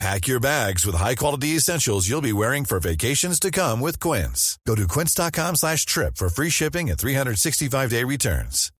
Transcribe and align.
Pack 0.00 0.26
your 0.26 0.40
bags 0.40 0.84
with 0.84 0.96
high-quality 0.96 1.56
essentials 1.56 2.08
you'll 2.08 2.20
be 2.20 2.32
wearing 2.32 2.64
for 2.64 2.80
vacations 2.80 3.38
to 3.40 3.50
come 3.50 3.80
with 3.80 4.00
Quince. 4.00 4.58
Go 4.66 4.74
to 4.74 4.86
quince.com 4.86 5.56
slash 5.56 5.86
trip 5.86 6.16
for 6.16 6.28
free 6.28 6.50
shipping 6.50 6.90
and 6.90 6.98
365-day 6.98 8.04
returns. 8.04 8.70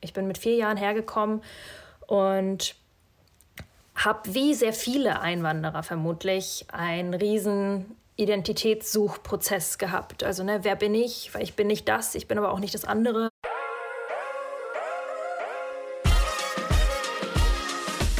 Ich 0.00 0.12
bin 0.12 0.26
mit 0.26 0.36
vier 0.36 0.56
Jahren 0.56 0.76
hergekommen 0.76 1.40
und 2.06 2.74
habe 3.94 4.34
wie 4.34 4.52
sehr 4.52 4.74
viele 4.74 5.20
Einwanderer 5.20 5.82
vermutlich 5.82 6.66
einen 6.70 7.14
riesen 7.14 7.96
Identitätssuchprozess 8.16 9.78
gehabt. 9.78 10.22
Also, 10.22 10.44
ne, 10.44 10.60
wer 10.62 10.76
bin 10.76 10.94
ich? 10.94 11.32
Weil 11.32 11.42
ich 11.42 11.54
bin 11.54 11.68
nicht 11.68 11.88
das, 11.88 12.14
ich 12.14 12.28
bin 12.28 12.36
aber 12.36 12.52
auch 12.52 12.60
nicht 12.60 12.74
das 12.74 12.84
andere. 12.84 13.30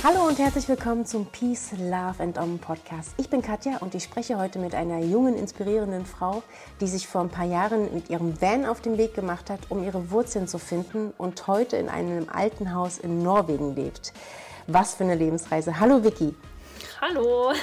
Hallo 0.06 0.28
und 0.28 0.38
herzlich 0.38 0.68
willkommen 0.68 1.06
zum 1.06 1.24
Peace, 1.24 1.72
Love 1.78 2.16
and 2.22 2.36
Om 2.36 2.58
Podcast. 2.58 3.14
Ich 3.16 3.30
bin 3.30 3.40
Katja 3.40 3.78
und 3.78 3.95
ich 3.95 4.04
spreche 4.04 4.36
heute 4.36 4.58
mit 4.58 4.74
einer 4.74 4.98
jungen, 4.98 5.34
inspirierenden 5.34 6.04
Frau, 6.04 6.42
die 6.82 6.88
sich 6.88 7.08
vor 7.08 7.22
ein 7.22 7.30
paar 7.30 7.46
Jahren 7.46 7.95
mit 7.95 8.10
ihrem 8.10 8.38
Van 8.38 8.66
auf 8.66 8.82
den 8.82 8.98
Weg 8.98 9.14
gemacht 9.14 9.48
hat, 9.48 9.60
um 9.70 9.82
ihre 9.82 10.10
Wurzeln 10.10 10.46
zu 10.46 10.59
finden 10.59 11.14
und 11.16 11.46
heute 11.46 11.78
in 11.78 11.88
einem 11.88 12.28
alten 12.28 12.74
Haus 12.74 12.98
in 12.98 13.23
Norwegen 13.23 13.74
lebt. 13.74 14.12
Was 14.66 14.92
für 14.92 15.04
eine 15.04 15.14
Lebensreise. 15.14 15.80
Hallo 15.80 16.04
Vicky. 16.04 16.34
Hallo. 17.01 17.54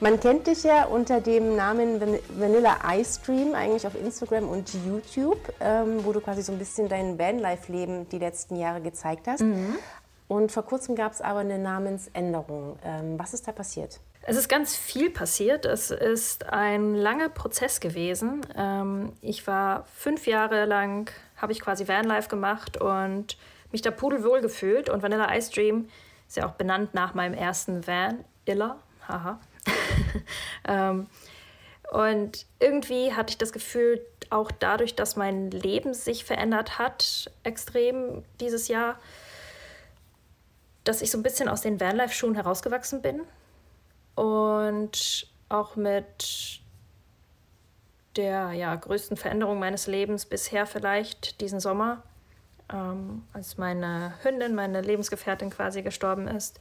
Man 0.00 0.18
kennt 0.18 0.46
dich 0.46 0.64
ja 0.64 0.86
unter 0.86 1.20
dem 1.20 1.56
Namen 1.56 2.00
Vanilla 2.38 2.78
Ice 2.94 3.20
Stream 3.20 3.54
eigentlich 3.54 3.86
auf 3.86 3.94
Instagram 3.94 4.48
und 4.48 4.70
YouTube, 4.86 5.52
ähm, 5.60 6.06
wo 6.06 6.12
du 6.12 6.22
quasi 6.22 6.40
so 6.40 6.52
ein 6.52 6.58
bisschen 6.58 6.88
dein 6.88 7.18
Vanlife-Leben 7.18 8.08
die 8.08 8.18
letzten 8.18 8.56
Jahre 8.56 8.80
gezeigt 8.80 9.28
hast. 9.28 9.42
Mhm. 9.42 9.76
Und 10.28 10.52
vor 10.52 10.64
kurzem 10.64 10.94
gab 10.94 11.12
es 11.12 11.20
aber 11.20 11.40
eine 11.40 11.58
Namensänderung. 11.58 12.78
Ähm, 12.84 13.18
was 13.18 13.34
ist 13.34 13.46
da 13.46 13.52
passiert? 13.52 14.00
Es 14.22 14.36
ist 14.36 14.48
ganz 14.48 14.74
viel 14.74 15.10
passiert. 15.10 15.66
Es 15.66 15.90
ist 15.90 16.48
ein 16.48 16.94
langer 16.94 17.28
Prozess 17.28 17.80
gewesen. 17.80 18.40
Ähm, 18.56 19.12
ich 19.20 19.46
war 19.46 19.84
fünf 19.94 20.26
Jahre 20.26 20.64
lang, 20.64 21.10
habe 21.36 21.52
ich 21.52 21.60
quasi 21.60 21.86
Vanlife 21.86 22.28
gemacht 22.28 22.80
und 22.80 23.36
mich 23.70 23.82
da 23.82 23.90
pudelwohl 23.90 24.40
gefühlt. 24.40 24.88
Und 24.88 25.02
Vanilla 25.02 25.34
Ice 25.36 25.52
Dream 25.52 25.88
ist 26.26 26.36
ja 26.36 26.46
auch 26.46 26.52
benannt 26.52 26.94
nach 26.94 27.12
meinem 27.14 27.34
ersten 27.34 27.86
Van, 27.86 28.24
Illa. 28.46 28.76
Haha. 29.06 29.38
ähm, 30.68 31.06
und 31.92 32.46
irgendwie 32.60 33.12
hatte 33.12 33.30
ich 33.30 33.38
das 33.38 33.52
Gefühl, 33.52 34.04
auch 34.30 34.50
dadurch, 34.50 34.96
dass 34.96 35.16
mein 35.16 35.50
Leben 35.50 35.92
sich 35.92 36.24
verändert 36.24 36.78
hat, 36.78 37.30
extrem 37.42 38.24
dieses 38.40 38.68
Jahr, 38.68 38.98
dass 40.84 41.02
ich 41.02 41.10
so 41.10 41.18
ein 41.18 41.22
bisschen 41.22 41.48
aus 41.48 41.62
den 41.62 41.80
Vanlife-Schuhen 41.80 42.34
herausgewachsen 42.34 43.02
bin 43.02 43.22
und 44.14 45.26
auch 45.48 45.76
mit 45.76 46.60
der 48.16 48.52
ja, 48.52 48.74
größten 48.74 49.16
Veränderung 49.16 49.58
meines 49.58 49.86
Lebens 49.86 50.24
bisher 50.26 50.66
vielleicht 50.66 51.40
diesen 51.40 51.58
Sommer, 51.58 52.02
ähm, 52.72 53.24
als 53.32 53.58
meine 53.58 54.14
Hündin, 54.22 54.54
meine 54.54 54.80
Lebensgefährtin 54.80 55.50
quasi 55.50 55.82
gestorben 55.82 56.28
ist, 56.28 56.60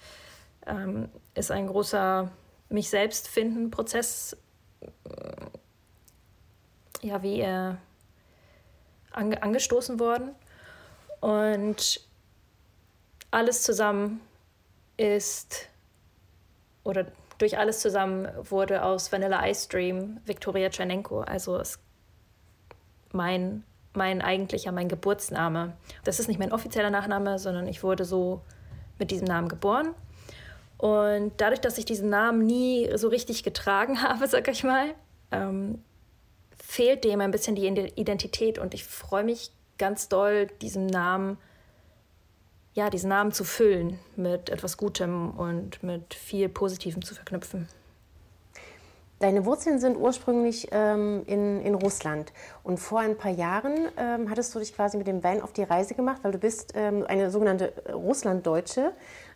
ähm, 0.65 1.09
ist 1.35 1.51
ein 1.51 1.67
großer 1.67 2.31
mich 2.69 2.89
selbst 2.89 3.27
finden 3.27 3.69
Prozess, 3.71 4.35
äh, 4.81 5.47
ja, 7.01 7.21
wie 7.21 7.39
er 7.39 7.77
ange 9.11 9.41
angestoßen 9.43 9.99
worden. 9.99 10.33
Und 11.19 12.01
alles 13.33 13.63
zusammen 13.63 14.21
ist, 14.97 15.69
oder 16.83 17.07
durch 17.37 17.57
alles 17.57 17.79
zusammen 17.79 18.27
wurde 18.49 18.83
aus 18.83 19.11
Vanilla 19.11 19.47
Ice 19.47 19.67
Dream 19.67 20.19
Viktoria 20.25 20.69
Tschernenko. 20.69 21.21
Also 21.21 21.57
ist 21.57 21.79
mein, 23.11 23.63
mein 23.93 24.21
eigentlicher, 24.21 24.71
mein 24.71 24.87
Geburtsname. 24.87 25.73
Das 26.03 26.19
ist 26.19 26.27
nicht 26.27 26.39
mein 26.39 26.51
offizieller 26.51 26.89
Nachname, 26.89 27.39
sondern 27.39 27.67
ich 27.67 27.83
wurde 27.83 28.05
so 28.05 28.41
mit 28.99 29.11
diesem 29.11 29.27
Namen 29.27 29.49
geboren. 29.49 29.89
Und 30.77 31.33
dadurch, 31.37 31.61
dass 31.61 31.77
ich 31.77 31.85
diesen 31.85 32.09
Namen 32.09 32.45
nie 32.45 32.89
so 32.95 33.07
richtig 33.07 33.43
getragen 33.43 34.01
habe, 34.03 34.27
sag 34.27 34.47
ich 34.47 34.63
mal, 34.63 34.93
ähm, 35.31 35.81
fehlt 36.61 37.03
dem 37.03 37.19
ein 37.21 37.31
bisschen 37.31 37.55
die 37.55 37.67
Identität. 37.67 38.59
Und 38.59 38.73
ich 38.73 38.83
freue 38.83 39.23
mich 39.23 39.51
ganz 39.77 40.07
doll, 40.07 40.47
diesen 40.61 40.85
Namen 40.85 41.37
zu 41.37 41.52
ja, 42.73 42.89
diesen 42.89 43.09
Namen 43.09 43.31
zu 43.31 43.43
füllen 43.43 43.99
mit 44.15 44.49
etwas 44.49 44.77
Gutem 44.77 45.31
und 45.31 45.83
mit 45.83 46.13
viel 46.13 46.49
Positivem 46.49 47.03
zu 47.03 47.15
verknüpfen. 47.15 47.67
Deine 49.19 49.45
Wurzeln 49.45 49.79
sind 49.79 49.95
ursprünglich 49.95 50.67
ähm, 50.71 51.23
in, 51.27 51.61
in 51.61 51.75
Russland. 51.75 52.33
Und 52.63 52.77
vor 52.77 52.99
ein 52.99 53.17
paar 53.17 53.31
Jahren 53.31 53.87
ähm, 53.95 54.29
hattest 54.29 54.53
du 54.53 54.59
dich 54.59 54.75
quasi 54.75 54.97
mit 54.97 55.07
dem 55.07 55.23
Van 55.23 55.41
auf 55.41 55.53
die 55.53 55.63
Reise 55.63 55.93
gemacht, 55.93 56.19
weil 56.23 56.33
du 56.33 56.39
bist 56.39 56.73
ähm, 56.75 57.05
eine 57.07 57.31
sogenannte 57.31 57.71
Russlanddeutsche, 57.93 58.91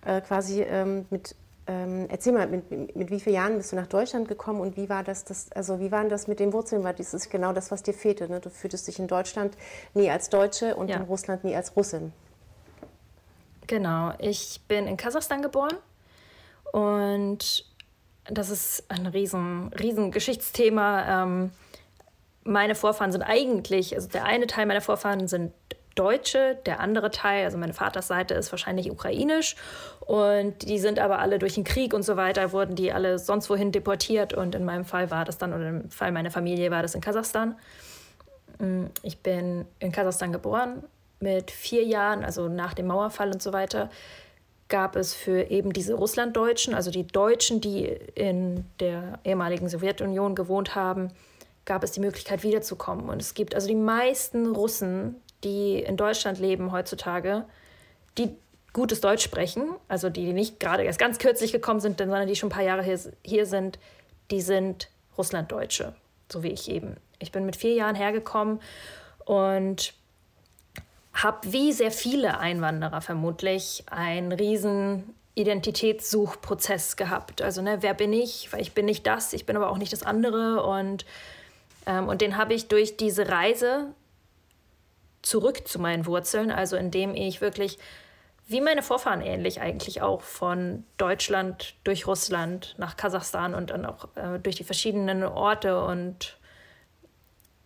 äh, 0.05 0.19
quasi 0.19 0.61
ähm, 0.61 1.05
mit 1.09 1.35
ähm, 1.67 2.07
erzähl 2.09 2.33
mal, 2.33 2.47
mit, 2.47 2.69
mit, 2.95 3.11
wie 3.11 3.19
vielen 3.19 3.35
Jahren 3.35 3.57
bist 3.57 3.71
du 3.71 3.75
nach 3.75 3.87
Deutschland 3.87 4.27
gekommen 4.27 4.61
und 4.61 4.77
wie 4.77 4.89
war 4.89 5.03
das, 5.03 5.25
das 5.25 5.51
also 5.51 5.79
wie 5.79 5.91
war 5.91 6.03
das 6.05 6.27
mit 6.27 6.39
den 6.39 6.53
Wurzeln? 6.53 6.83
Weil 6.83 6.95
das 6.95 7.13
ist 7.13 7.29
genau 7.29 7.53
das, 7.53 7.71
was 7.71 7.83
dir 7.83 7.93
fehlte. 7.93 8.29
Ne? 8.29 8.39
Du 8.39 8.49
fühltest 8.49 8.87
dich 8.87 8.99
in 8.99 9.07
Deutschland 9.07 9.57
nie 9.93 10.09
als 10.09 10.29
Deutsche 10.29 10.75
und 10.75 10.89
ja. 10.89 10.97
in 10.97 11.03
Russland 11.03 11.43
nie 11.43 11.55
als 11.55 11.75
Russin. 11.75 12.13
Genau, 13.67 14.13
ich 14.19 14.61
bin 14.67 14.87
in 14.87 14.95
Kasachstan 14.95 15.41
geboren 15.41 15.75
und 16.71 17.65
das 18.25 18.49
ist 18.49 18.85
ein 18.89 19.05
riesen, 19.07 19.73
riesen 19.73 20.11
Geschichtsthema. 20.11 21.23
Ähm, 21.23 21.51
meine 22.43 22.75
Vorfahren 22.75 23.11
sind 23.11 23.23
eigentlich, 23.23 23.93
also 23.93 24.07
der 24.07 24.23
eine 24.23 24.47
Teil 24.47 24.65
meiner 24.65 24.81
Vorfahren 24.81 25.27
sind 25.27 25.51
Deutsche, 25.95 26.57
der 26.65 26.79
andere 26.79 27.11
Teil, 27.11 27.43
also 27.43 27.57
meine 27.57 27.73
Vatersseite 27.73 28.35
ist 28.35 28.51
wahrscheinlich 28.51 28.91
ukrainisch 28.91 29.55
und 29.99 30.61
die 30.61 30.79
sind 30.79 30.99
aber 30.99 31.19
alle 31.19 31.39
durch 31.39 31.55
den 31.55 31.63
Krieg 31.63 31.93
und 31.93 32.03
so 32.03 32.15
weiter, 32.15 32.51
wurden 32.51 32.75
die 32.75 32.93
alle 32.93 33.19
sonst 33.19 33.49
wohin 33.49 33.71
deportiert 33.71 34.33
und 34.33 34.55
in 34.55 34.63
meinem 34.63 34.85
Fall 34.85 35.09
war 35.11 35.25
das 35.25 35.37
dann, 35.39 35.53
oder 35.53 35.69
im 35.69 35.89
Fall 35.89 36.11
meiner 36.11 36.31
Familie 36.31 36.71
war 36.71 36.83
das 36.83 36.93
in 36.93 37.01
Kasachstan. 37.01 37.55
Mm, 38.59 38.85
ich 39.01 39.19
bin 39.19 39.65
in 39.79 39.91
Kasachstan 39.91 40.31
geboren, 40.31 40.83
mit 41.19 41.51
vier 41.51 41.83
Jahren, 41.83 42.23
also 42.23 42.47
nach 42.47 42.73
dem 42.73 42.87
Mauerfall 42.87 43.31
und 43.31 43.41
so 43.41 43.53
weiter, 43.53 43.89
gab 44.69 44.95
es 44.95 45.13
für 45.13 45.49
eben 45.49 45.73
diese 45.73 45.93
Russlanddeutschen, 45.93 46.73
also 46.73 46.91
die 46.91 47.07
Deutschen, 47.07 47.61
die 47.61 47.85
in 48.15 48.65
der 48.79 49.19
ehemaligen 49.23 49.69
Sowjetunion 49.69 50.35
gewohnt 50.35 50.75
haben, 50.75 51.11
gab 51.65 51.83
es 51.83 51.91
die 51.91 51.99
Möglichkeit 51.99 52.43
wiederzukommen. 52.43 53.09
Und 53.09 53.21
es 53.21 53.33
gibt 53.33 53.55
also 53.55 53.67
die 53.67 53.75
meisten 53.75 54.47
Russen, 54.47 55.15
die 55.43 55.79
in 55.79 55.97
Deutschland 55.97 56.39
leben 56.39 56.71
heutzutage, 56.71 57.45
die 58.17 58.35
gutes 58.73 59.01
Deutsch 59.01 59.23
sprechen, 59.23 59.69
also 59.87 60.09
die 60.09 60.33
nicht 60.33 60.59
gerade 60.59 60.83
erst 60.83 60.99
ganz 60.99 61.17
kürzlich 61.17 61.51
gekommen 61.51 61.79
sind, 61.79 61.99
sondern 61.99 62.27
die 62.27 62.35
schon 62.35 62.47
ein 62.47 62.53
paar 62.53 62.63
Jahre 62.63 62.83
hier, 62.83 62.99
hier 63.23 63.45
sind, 63.45 63.79
die 64.31 64.41
sind 64.41 64.89
Russlanddeutsche, 65.17 65.95
so 66.31 66.43
wie 66.43 66.49
ich 66.49 66.69
eben. 66.69 66.97
Ich 67.19 67.31
bin 67.31 67.45
mit 67.45 67.55
vier 67.55 67.73
Jahren 67.73 67.95
hergekommen 67.95 68.59
und 69.25 69.93
habe 71.23 71.51
wie 71.51 71.71
sehr 71.73 71.91
viele 71.91 72.39
Einwanderer 72.39 73.01
vermutlich 73.01 73.83
einen 73.89 74.31
riesen 74.31 75.15
Identitätssuchprozess 75.35 76.95
gehabt. 76.95 77.41
Also, 77.41 77.61
ne, 77.61 77.77
wer 77.81 77.93
bin 77.93 78.13
ich? 78.13 78.51
Weil 78.51 78.61
ich 78.61 78.73
bin 78.73 78.85
nicht 78.85 79.05
das, 79.05 79.33
ich 79.33 79.45
bin 79.45 79.55
aber 79.55 79.69
auch 79.69 79.77
nicht 79.77 79.93
das 79.93 80.03
andere. 80.03 80.63
Und, 80.63 81.05
ähm, 81.85 82.07
und 82.07 82.21
den 82.21 82.37
habe 82.37 82.53
ich 82.53 82.67
durch 82.67 82.97
diese 82.97 83.29
Reise 83.29 83.93
zurück 85.21 85.67
zu 85.67 85.79
meinen 85.79 86.05
Wurzeln, 86.05 86.51
also 86.51 86.75
indem 86.75 87.13
ich 87.13 87.41
wirklich, 87.41 87.77
wie 88.47 88.61
meine 88.61 88.81
Vorfahren 88.81 89.21
ähnlich 89.21 89.59
eigentlich 89.59 90.01
auch, 90.01 90.21
von 90.21 90.85
Deutschland 90.97 91.75
durch 91.83 92.07
Russland 92.07 92.75
nach 92.77 92.95
Kasachstan 92.95 93.53
und 93.53 93.71
dann 93.71 93.85
auch 93.85 94.07
äh, 94.15 94.39
durch 94.39 94.55
die 94.55 94.63
verschiedenen 94.63 95.23
Orte 95.23 95.83
und 95.83 96.37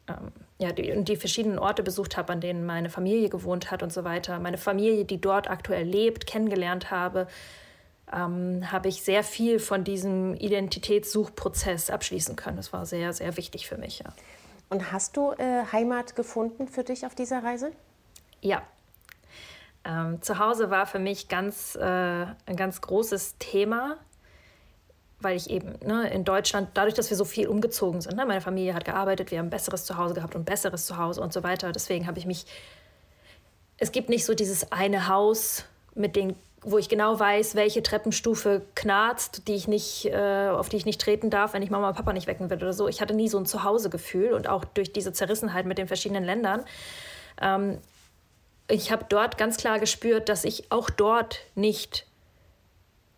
ähm, 0.07 0.31
ja, 0.61 0.71
die, 0.71 1.03
die 1.03 1.15
verschiedenen 1.15 1.57
Orte 1.57 1.81
besucht 1.81 2.17
habe, 2.17 2.33
an 2.33 2.39
denen 2.39 2.65
meine 2.65 2.89
Familie 2.89 3.29
gewohnt 3.29 3.71
hat 3.71 3.81
und 3.81 3.91
so 3.91 4.03
weiter, 4.03 4.37
meine 4.39 4.59
Familie, 4.59 5.05
die 5.05 5.19
dort 5.19 5.49
aktuell 5.49 5.87
lebt, 5.87 6.27
kennengelernt 6.27 6.91
habe, 6.91 7.27
ähm, 8.13 8.71
habe 8.71 8.87
ich 8.87 9.01
sehr 9.01 9.23
viel 9.23 9.59
von 9.59 9.83
diesem 9.83 10.35
Identitätssuchprozess 10.35 11.89
abschließen 11.89 12.35
können. 12.35 12.57
Das 12.57 12.73
war 12.73 12.85
sehr, 12.85 13.11
sehr 13.13 13.37
wichtig 13.37 13.67
für 13.67 13.77
mich. 13.77 13.99
Ja. 13.99 14.13
Und 14.69 14.91
hast 14.91 15.17
du 15.17 15.31
äh, 15.31 15.65
Heimat 15.71 16.15
gefunden 16.15 16.67
für 16.67 16.83
dich 16.83 17.05
auf 17.05 17.15
dieser 17.15 17.43
Reise? 17.43 17.71
Ja. 18.41 18.61
Ähm, 19.83 20.21
zu 20.21 20.37
Hause 20.37 20.69
war 20.69 20.85
für 20.85 20.99
mich 20.99 21.27
ganz, 21.27 21.75
äh, 21.75 21.81
ein 21.81 22.55
ganz 22.55 22.81
großes 22.81 23.37
Thema, 23.39 23.97
weil 25.23 25.35
ich 25.35 25.49
eben 25.49 25.75
ne, 25.85 26.09
in 26.09 26.23
Deutschland, 26.23 26.69
dadurch, 26.73 26.93
dass 26.93 27.09
wir 27.09 27.17
so 27.17 27.25
viel 27.25 27.47
umgezogen 27.47 28.01
sind, 28.01 28.15
ne, 28.15 28.25
meine 28.25 28.41
Familie 28.41 28.73
hat 28.73 28.85
gearbeitet, 28.85 29.31
wir 29.31 29.39
haben 29.39 29.47
ein 29.47 29.51
besseres 29.51 29.85
Zuhause 29.85 30.13
gehabt 30.13 30.35
und 30.35 30.45
besseres 30.45 30.85
Zuhause 30.85 31.21
und 31.21 31.33
so 31.33 31.43
weiter. 31.43 31.71
Deswegen 31.71 32.07
habe 32.07 32.19
ich 32.19 32.25
mich, 32.25 32.45
es 33.77 33.91
gibt 33.91 34.09
nicht 34.09 34.25
so 34.25 34.33
dieses 34.33 34.71
eine 34.71 35.07
Haus 35.07 35.65
mit 35.95 36.15
den 36.15 36.35
wo 36.63 36.77
ich 36.77 36.89
genau 36.89 37.19
weiß, 37.19 37.55
welche 37.55 37.81
Treppenstufe 37.81 38.61
knarzt, 38.75 39.47
die 39.47 39.55
ich 39.55 39.67
nicht, 39.67 40.05
äh, 40.05 40.49
auf 40.49 40.69
die 40.69 40.77
ich 40.77 40.85
nicht 40.85 41.01
treten 41.01 41.31
darf, 41.31 41.53
wenn 41.53 41.63
ich 41.63 41.71
Mama 41.71 41.89
und 41.89 41.95
Papa 41.95 42.13
nicht 42.13 42.27
wecken 42.27 42.49
will 42.49 42.57
oder 42.57 42.73
so. 42.73 42.87
Ich 42.87 43.01
hatte 43.01 43.15
nie 43.15 43.27
so 43.27 43.39
ein 43.39 43.47
Zuhausegefühl 43.47 44.33
und 44.33 44.47
auch 44.47 44.63
durch 44.63 44.93
diese 44.93 45.11
Zerrissenheit 45.11 45.65
mit 45.65 45.79
den 45.79 45.87
verschiedenen 45.87 46.23
Ländern. 46.23 46.63
Ähm, 47.41 47.79
ich 48.67 48.91
habe 48.91 49.05
dort 49.09 49.39
ganz 49.39 49.57
klar 49.57 49.79
gespürt, 49.79 50.29
dass 50.29 50.43
ich 50.43 50.71
auch 50.71 50.91
dort 50.91 51.39
nicht, 51.55 52.05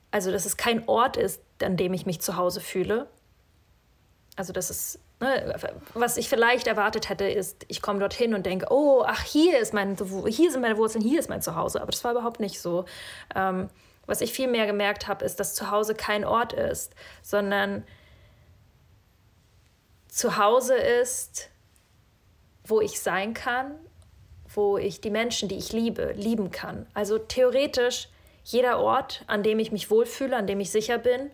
also 0.09 0.31
dass 0.31 0.45
es 0.45 0.55
kein 0.55 0.87
Ort 0.87 1.17
ist, 1.17 1.41
an 1.63 1.77
dem 1.77 1.93
ich 1.93 2.05
mich 2.05 2.21
zu 2.21 2.37
Hause 2.37 2.61
fühle. 2.61 3.07
Also 4.35 4.53
dass 4.53 4.69
es 4.69 4.99
Ne, 5.23 5.55
was 5.93 6.17
ich 6.17 6.27
vielleicht 6.27 6.67
erwartet 6.67 7.07
hätte, 7.07 7.23
ist, 7.23 7.65
ich 7.69 7.81
komme 7.81 7.99
dorthin 7.99 8.33
und 8.33 8.45
denke, 8.45 8.67
oh, 8.71 9.03
ach, 9.05 9.21
hier, 9.23 9.57
ist 9.57 9.73
mein, 9.73 9.95
hier 10.27 10.51
sind 10.51 10.59
meine 10.59 10.75
Wurzeln, 10.75 11.01
hier 11.01 11.17
ist 11.17 11.29
mein 11.29 11.41
Zuhause. 11.41 11.81
Aber 11.81 11.91
das 11.91 12.03
war 12.03 12.11
überhaupt 12.11 12.41
nicht 12.41 12.59
so. 12.59 12.83
Ähm, 13.33 13.69
was 14.05 14.19
ich 14.19 14.33
viel 14.33 14.49
mehr 14.49 14.65
gemerkt 14.65 15.07
habe, 15.07 15.23
ist, 15.23 15.39
dass 15.39 15.55
Zuhause 15.55 15.95
kein 15.95 16.25
Ort 16.25 16.51
ist, 16.51 16.93
sondern 17.21 17.85
Zuhause 20.09 20.75
ist, 20.75 21.49
wo 22.65 22.81
ich 22.81 22.99
sein 22.99 23.33
kann, 23.33 23.75
wo 24.53 24.77
ich 24.77 24.99
die 24.99 25.09
Menschen, 25.09 25.47
die 25.47 25.57
ich 25.57 25.71
liebe, 25.71 26.11
lieben 26.17 26.51
kann. 26.51 26.85
Also 26.93 27.17
theoretisch 27.17 28.09
jeder 28.43 28.79
Ort, 28.79 29.23
an 29.27 29.41
dem 29.41 29.57
ich 29.59 29.71
mich 29.71 29.89
wohlfühle, 29.89 30.35
an 30.35 30.47
dem 30.47 30.59
ich 30.59 30.69
sicher 30.69 30.97
bin 30.97 31.31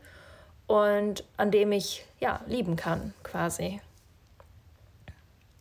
und 0.69 1.24
an 1.36 1.50
dem 1.50 1.71
ich 1.71 2.06
ja 2.19 2.42
lieben 2.45 2.75
kann, 2.75 3.16
quasi. 3.24 3.81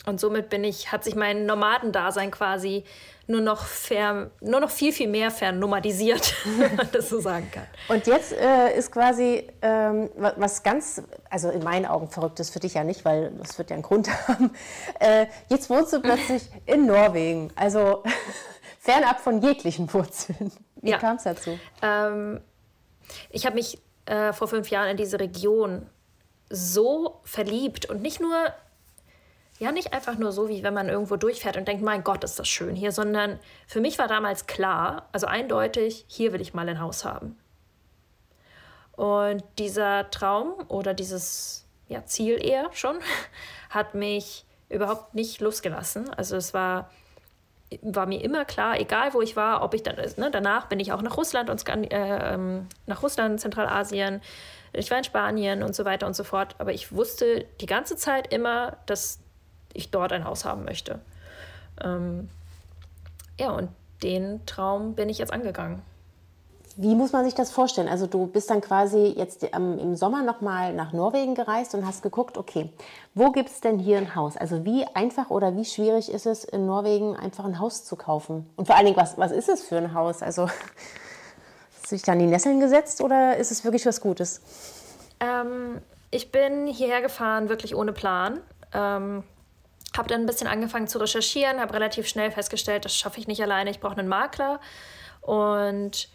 Und 0.04 0.20
somit 0.20 0.50
bin 0.50 0.64
ich, 0.64 0.92
hat 0.92 1.02
sich 1.02 1.14
mein 1.14 1.46
Nomadendasein 1.46 2.30
quasi 2.30 2.84
nur 3.26 3.40
noch, 3.40 3.64
fer, 3.64 4.30
nur 4.42 4.60
noch 4.60 4.70
viel, 4.70 4.92
viel 4.92 5.08
mehr 5.08 5.30
vernomadisiert, 5.30 6.34
wenn 6.58 6.76
man 6.76 6.88
das 6.92 7.08
so 7.08 7.20
sagen 7.20 7.50
kann. 7.50 7.66
Und 7.88 8.06
jetzt 8.06 8.32
äh, 8.34 8.76
ist 8.76 8.92
quasi 8.92 9.48
ähm, 9.62 10.10
was 10.14 10.62
ganz, 10.62 11.02
also 11.30 11.48
in 11.48 11.64
meinen 11.64 11.86
Augen 11.86 12.10
verrücktes 12.10 12.50
für 12.50 12.60
dich 12.60 12.74
ja 12.74 12.84
nicht, 12.84 13.06
weil 13.06 13.30
das 13.38 13.56
wird 13.56 13.70
ja 13.70 13.74
einen 13.74 13.82
Grund 13.82 14.10
haben. 14.28 14.50
Äh, 15.00 15.26
jetzt 15.48 15.70
wohnst 15.70 15.94
du 15.94 16.00
plötzlich 16.00 16.50
in 16.66 16.84
Norwegen, 16.84 17.50
also 17.56 18.02
fernab 18.80 19.20
von 19.20 19.40
jeglichen 19.40 19.90
Wurzeln. 19.92 20.52
Wie 20.76 20.90
ja. 20.90 20.98
kam 20.98 21.16
es 21.16 21.22
dazu? 21.22 21.58
Ähm, 21.80 22.42
ich 23.30 23.46
habe 23.46 23.54
mich 23.56 23.78
äh, 24.08 24.32
vor 24.32 24.48
fünf 24.48 24.70
Jahren 24.70 24.88
in 24.88 24.96
diese 24.96 25.20
Region 25.20 25.86
so 26.50 27.20
verliebt 27.24 27.86
und 27.86 28.00
nicht 28.00 28.20
nur, 28.20 28.52
ja, 29.58 29.70
nicht 29.70 29.92
einfach 29.92 30.16
nur 30.16 30.32
so, 30.32 30.48
wie 30.48 30.62
wenn 30.62 30.72
man 30.72 30.88
irgendwo 30.88 31.16
durchfährt 31.16 31.56
und 31.56 31.68
denkt, 31.68 31.82
mein 31.82 32.04
Gott, 32.04 32.24
ist 32.24 32.38
das 32.38 32.48
schön 32.48 32.74
hier, 32.74 32.92
sondern 32.92 33.38
für 33.66 33.80
mich 33.80 33.98
war 33.98 34.08
damals 34.08 34.46
klar, 34.46 35.08
also 35.12 35.26
eindeutig, 35.26 36.06
hier 36.08 36.32
will 36.32 36.40
ich 36.40 36.54
mal 36.54 36.68
ein 36.68 36.80
Haus 36.80 37.04
haben. 37.04 37.38
Und 38.92 39.44
dieser 39.58 40.10
Traum 40.10 40.54
oder 40.68 40.94
dieses 40.94 41.66
ja, 41.86 42.04
Ziel 42.06 42.42
eher 42.42 42.70
schon 42.72 42.98
hat 43.70 43.94
mich 43.94 44.46
überhaupt 44.70 45.14
nicht 45.14 45.40
losgelassen. 45.40 46.08
Also 46.14 46.36
es 46.36 46.54
war 46.54 46.90
war 47.82 48.06
mir 48.06 48.22
immer 48.22 48.44
klar, 48.44 48.80
egal 48.80 49.12
wo 49.14 49.20
ich 49.20 49.36
war, 49.36 49.62
ob 49.62 49.74
ich 49.74 49.82
dann, 49.82 49.96
ne, 49.96 50.30
danach 50.30 50.66
bin 50.66 50.80
ich 50.80 50.92
auch 50.92 51.02
nach 51.02 51.16
Russland 51.16 51.50
und 51.50 51.68
äh, 51.68 52.34
ähm, 52.34 52.66
nach 52.86 53.02
Russland, 53.02 53.40
Zentralasien, 53.40 54.22
ich 54.72 54.90
war 54.90 54.98
in 54.98 55.04
Spanien 55.04 55.62
und 55.62 55.74
so 55.74 55.84
weiter 55.84 56.06
und 56.06 56.14
so 56.14 56.24
fort. 56.24 56.54
Aber 56.58 56.72
ich 56.72 56.92
wusste 56.92 57.44
die 57.60 57.66
ganze 57.66 57.96
Zeit 57.96 58.32
immer, 58.32 58.76
dass 58.86 59.18
ich 59.72 59.90
dort 59.90 60.12
ein 60.12 60.24
Haus 60.24 60.44
haben 60.44 60.64
möchte. 60.64 61.00
Ähm, 61.82 62.28
ja, 63.38 63.50
und 63.50 63.70
den 64.02 64.44
Traum 64.46 64.94
bin 64.94 65.08
ich 65.08 65.18
jetzt 65.18 65.32
angegangen. 65.32 65.82
Wie 66.80 66.94
muss 66.94 67.10
man 67.10 67.24
sich 67.24 67.34
das 67.34 67.50
vorstellen? 67.50 67.88
Also 67.88 68.06
du 68.06 68.28
bist 68.28 68.50
dann 68.50 68.60
quasi 68.60 69.12
jetzt 69.16 69.42
im 69.42 69.96
Sommer 69.96 70.22
nochmal 70.22 70.72
nach 70.72 70.92
Norwegen 70.92 71.34
gereist 71.34 71.74
und 71.74 71.84
hast 71.84 72.04
geguckt, 72.04 72.38
okay, 72.38 72.70
wo 73.14 73.32
gibt 73.32 73.48
es 73.48 73.60
denn 73.60 73.80
hier 73.80 73.98
ein 73.98 74.14
Haus? 74.14 74.36
Also 74.36 74.64
wie 74.64 74.86
einfach 74.94 75.30
oder 75.30 75.56
wie 75.56 75.64
schwierig 75.64 76.08
ist 76.08 76.24
es 76.24 76.44
in 76.44 76.66
Norwegen 76.66 77.16
einfach 77.16 77.44
ein 77.44 77.58
Haus 77.58 77.84
zu 77.84 77.96
kaufen? 77.96 78.48
Und 78.54 78.66
vor 78.66 78.76
allen 78.76 78.84
Dingen, 78.84 78.96
was, 78.96 79.18
was 79.18 79.32
ist 79.32 79.48
es 79.48 79.64
für 79.64 79.76
ein 79.76 79.92
Haus? 79.92 80.22
Also 80.22 80.46
hast 81.74 81.90
du 81.90 81.96
dich 81.96 82.02
dann 82.02 82.20
in 82.20 82.26
die 82.26 82.30
Nesseln 82.30 82.60
gesetzt 82.60 83.00
oder 83.00 83.36
ist 83.38 83.50
es 83.50 83.64
wirklich 83.64 83.84
was 83.84 84.00
Gutes? 84.00 84.40
Ähm, 85.18 85.80
ich 86.12 86.30
bin 86.30 86.68
hierher 86.68 87.02
gefahren 87.02 87.48
wirklich 87.48 87.74
ohne 87.74 87.92
Plan. 87.92 88.40
Ähm, 88.72 89.24
habe 89.96 90.06
dann 90.06 90.20
ein 90.20 90.26
bisschen 90.26 90.46
angefangen 90.46 90.86
zu 90.86 90.98
recherchieren, 90.98 91.58
habe 91.58 91.74
relativ 91.74 92.06
schnell 92.06 92.30
festgestellt, 92.30 92.84
das 92.84 92.94
schaffe 92.94 93.18
ich 93.18 93.26
nicht 93.26 93.42
alleine, 93.42 93.68
ich 93.68 93.80
brauche 93.80 93.96
einen 93.96 94.06
Makler. 94.06 94.60
Und 95.22 96.08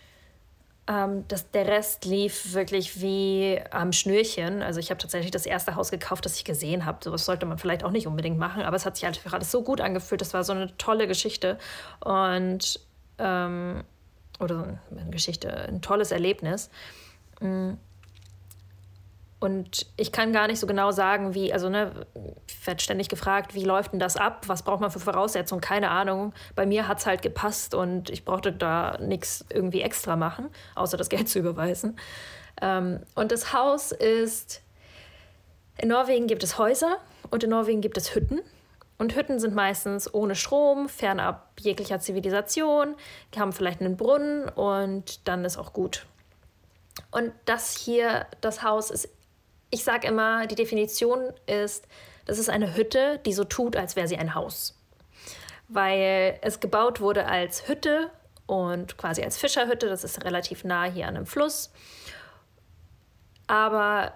ähm, 0.88 1.25
das, 1.27 1.50
der 1.51 1.68
Rest 1.68 2.06
lief 2.06 2.53
wirklich 2.53 3.01
wie 3.01 3.59
am 3.71 3.94
Schnürchen. 3.94 4.62
Also 4.62 4.80
ich 4.80 4.89
habe 4.89 4.97
tatsächlich 5.00 5.31
das 5.31 5.45
erste 5.45 5.75
Haus 5.75 5.91
gekauft, 5.91 6.25
das 6.25 6.35
ich 6.35 6.44
gesehen 6.44 6.85
habe. 6.85 7.00
Sowas 7.03 7.25
sollte 7.25 7.45
man 7.45 7.57
vielleicht 7.57 7.83
auch 7.83 7.91
nicht 7.91 8.07
unbedingt 8.07 8.38
machen, 8.38 8.63
aber 8.63 8.75
es 8.75 8.85
hat 8.85 8.97
sich 8.97 9.06
einfach 9.06 9.33
alles 9.33 9.51
so 9.51 9.63
gut 9.63 9.80
angefühlt. 9.80 10.19
Das 10.19 10.33
war 10.33 10.44
so 10.44 10.53
eine 10.53 10.75
tolle 10.77 11.07
Geschichte 11.07 11.57
und 12.03 12.80
ähm, 13.18 13.83
oder 14.39 14.80
so 14.89 14.97
eine 14.97 15.09
Geschichte, 15.09 15.56
ein 15.56 15.81
tolles 15.81 16.12
Erlebnis. 16.12 16.69
Mm. 17.39 17.74
Und 19.44 19.88
ich 19.98 20.13
kann 20.13 20.31
gar 20.31 20.48
nicht 20.48 20.62
so 20.62 20.68
genau 20.68 20.92
sagen, 20.92 21.34
wie, 21.34 21.51
also 21.51 21.68
ne, 21.68 22.06
ich 22.48 22.66
werde 22.66 22.81
ständig 22.81 23.10
gefragt, 23.10 23.54
wie 23.54 23.66
läuft 23.66 23.92
denn 23.92 24.00
das 24.00 24.16
ab? 24.16 24.48
Was 24.48 24.63
braucht 24.63 24.80
man 24.80 24.90
für 24.90 25.01
Voraussetzungen? 25.01 25.60
Keine 25.60 25.90
Ahnung. 25.90 26.34
Bei 26.56 26.66
mir 26.66 26.88
hat 26.88 27.00
es 27.00 27.06
halt 27.06 27.22
gepasst 27.22 27.75
und 27.75 28.10
ich 28.10 28.24
brauchte 28.24 28.54
da 28.54 28.98
nichts 29.01 29.44
irgendwie 29.50 29.81
extra 29.81 30.16
machen, 30.16 30.48
außer 30.75 30.95
das 30.95 31.10
Geld 31.10 31.28
zu 31.28 31.40
überweisen. 31.40 32.00
Ähm, 32.62 33.01
und 33.16 33.34
das 33.34 33.51
Haus 33.51 33.92
ist, 33.92 34.62
in 35.78 35.89
Norwegen 35.89 36.28
gibt 36.28 36.44
es 36.44 36.57
Häuser 36.57 37.00
und 37.30 37.44
in 37.44 37.50
Norwegen 37.50 37.81
gibt 37.81 37.98
es 37.98 38.16
Hütten. 38.16 38.39
Und 38.98 39.13
Hütten 39.13 39.39
sind 39.39 39.54
meistens 39.54 40.13
ohne 40.13 40.36
Strom, 40.36 40.88
fernab 40.88 41.51
jeglicher 41.60 42.00
Zivilisation, 42.00 42.96
die 43.36 43.41
haben 43.41 43.51
vielleicht 43.51 43.82
einen 43.82 43.98
Brunnen 43.98 44.48
und 44.48 45.27
dann 45.27 45.44
ist 45.44 45.58
auch 45.58 45.74
gut. 45.74 46.06
Und 47.12 47.34
das 47.44 47.75
hier, 47.75 48.25
das 48.39 48.63
Haus 48.63 48.89
ist 48.89 49.10
ich 49.74 49.84
sage 49.84 50.08
immer, 50.08 50.46
die 50.46 50.53
Definition 50.53 51.34
ist, 51.48 51.88
das 52.25 52.38
ist 52.38 52.50
eine 52.50 52.75
Hütte, 52.75 53.20
die 53.25 53.34
so 53.34 53.44
tut, 53.44 53.75
als 53.75 53.96
wäre 53.96 54.08
sie 54.08 54.18
ein 54.18 54.36
Haus. 54.36 54.80
Weil 55.68 56.38
es 56.42 56.60
gebaut 56.60 57.01
wurde 57.01 57.25
als 57.25 57.68
Hütte 57.68 58.12
und 58.46 59.00
quasi 59.00 59.24
als 59.24 59.39
Fischerhütte, 59.39 59.89
das 59.89 60.03
ist 60.03 60.24
relativ 60.24 60.63
nah 60.63 60.84
hier 60.84 61.08
an 61.08 61.18
einem 61.18 61.25
Fluss. 61.25 61.74
Aber 63.48 64.13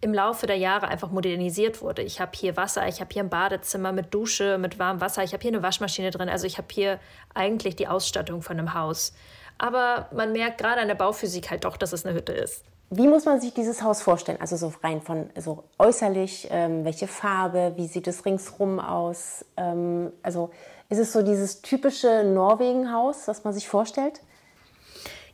im 0.00 0.14
Laufe 0.14 0.46
der 0.46 0.56
Jahre 0.56 0.86
einfach 0.86 1.10
modernisiert 1.10 1.82
wurde. 1.82 2.02
Ich 2.02 2.20
habe 2.20 2.30
hier 2.36 2.56
Wasser, 2.56 2.86
ich 2.86 3.00
habe 3.00 3.12
hier 3.12 3.24
ein 3.24 3.30
Badezimmer 3.30 3.90
mit 3.90 4.14
Dusche, 4.14 4.58
mit 4.58 4.78
warmem 4.78 5.00
Wasser, 5.00 5.24
ich 5.24 5.32
habe 5.32 5.42
hier 5.42 5.50
eine 5.50 5.62
Waschmaschine 5.64 6.12
drin. 6.12 6.28
Also 6.28 6.46
ich 6.46 6.56
habe 6.56 6.68
hier 6.70 7.00
eigentlich 7.34 7.74
die 7.74 7.88
Ausstattung 7.88 8.42
von 8.42 8.60
einem 8.60 8.74
Haus. 8.74 9.12
Aber 9.58 10.08
man 10.14 10.30
merkt 10.30 10.58
gerade 10.58 10.80
an 10.80 10.86
der 10.88 10.94
Bauphysik 10.94 11.50
halt 11.50 11.64
doch, 11.64 11.76
dass 11.76 11.92
es 11.92 12.06
eine 12.06 12.14
Hütte 12.14 12.32
ist. 12.32 12.64
Wie 12.92 13.06
muss 13.06 13.24
man 13.24 13.40
sich 13.40 13.54
dieses 13.54 13.82
Haus 13.82 14.02
vorstellen? 14.02 14.40
Also 14.40 14.56
so 14.56 14.72
rein 14.82 15.00
von 15.00 15.30
so 15.38 15.62
äußerlich, 15.78 16.48
ähm, 16.50 16.84
welche 16.84 17.06
Farbe, 17.06 17.74
wie 17.76 17.86
sieht 17.86 18.08
es 18.08 18.26
ringsrum 18.26 18.80
aus? 18.80 19.44
Ähm, 19.56 20.12
also 20.24 20.50
ist 20.88 20.98
es 20.98 21.12
so 21.12 21.22
dieses 21.22 21.62
typische 21.62 22.24
Norwegen-Haus, 22.24 23.28
was 23.28 23.44
man 23.44 23.52
sich 23.52 23.68
vorstellt? 23.68 24.20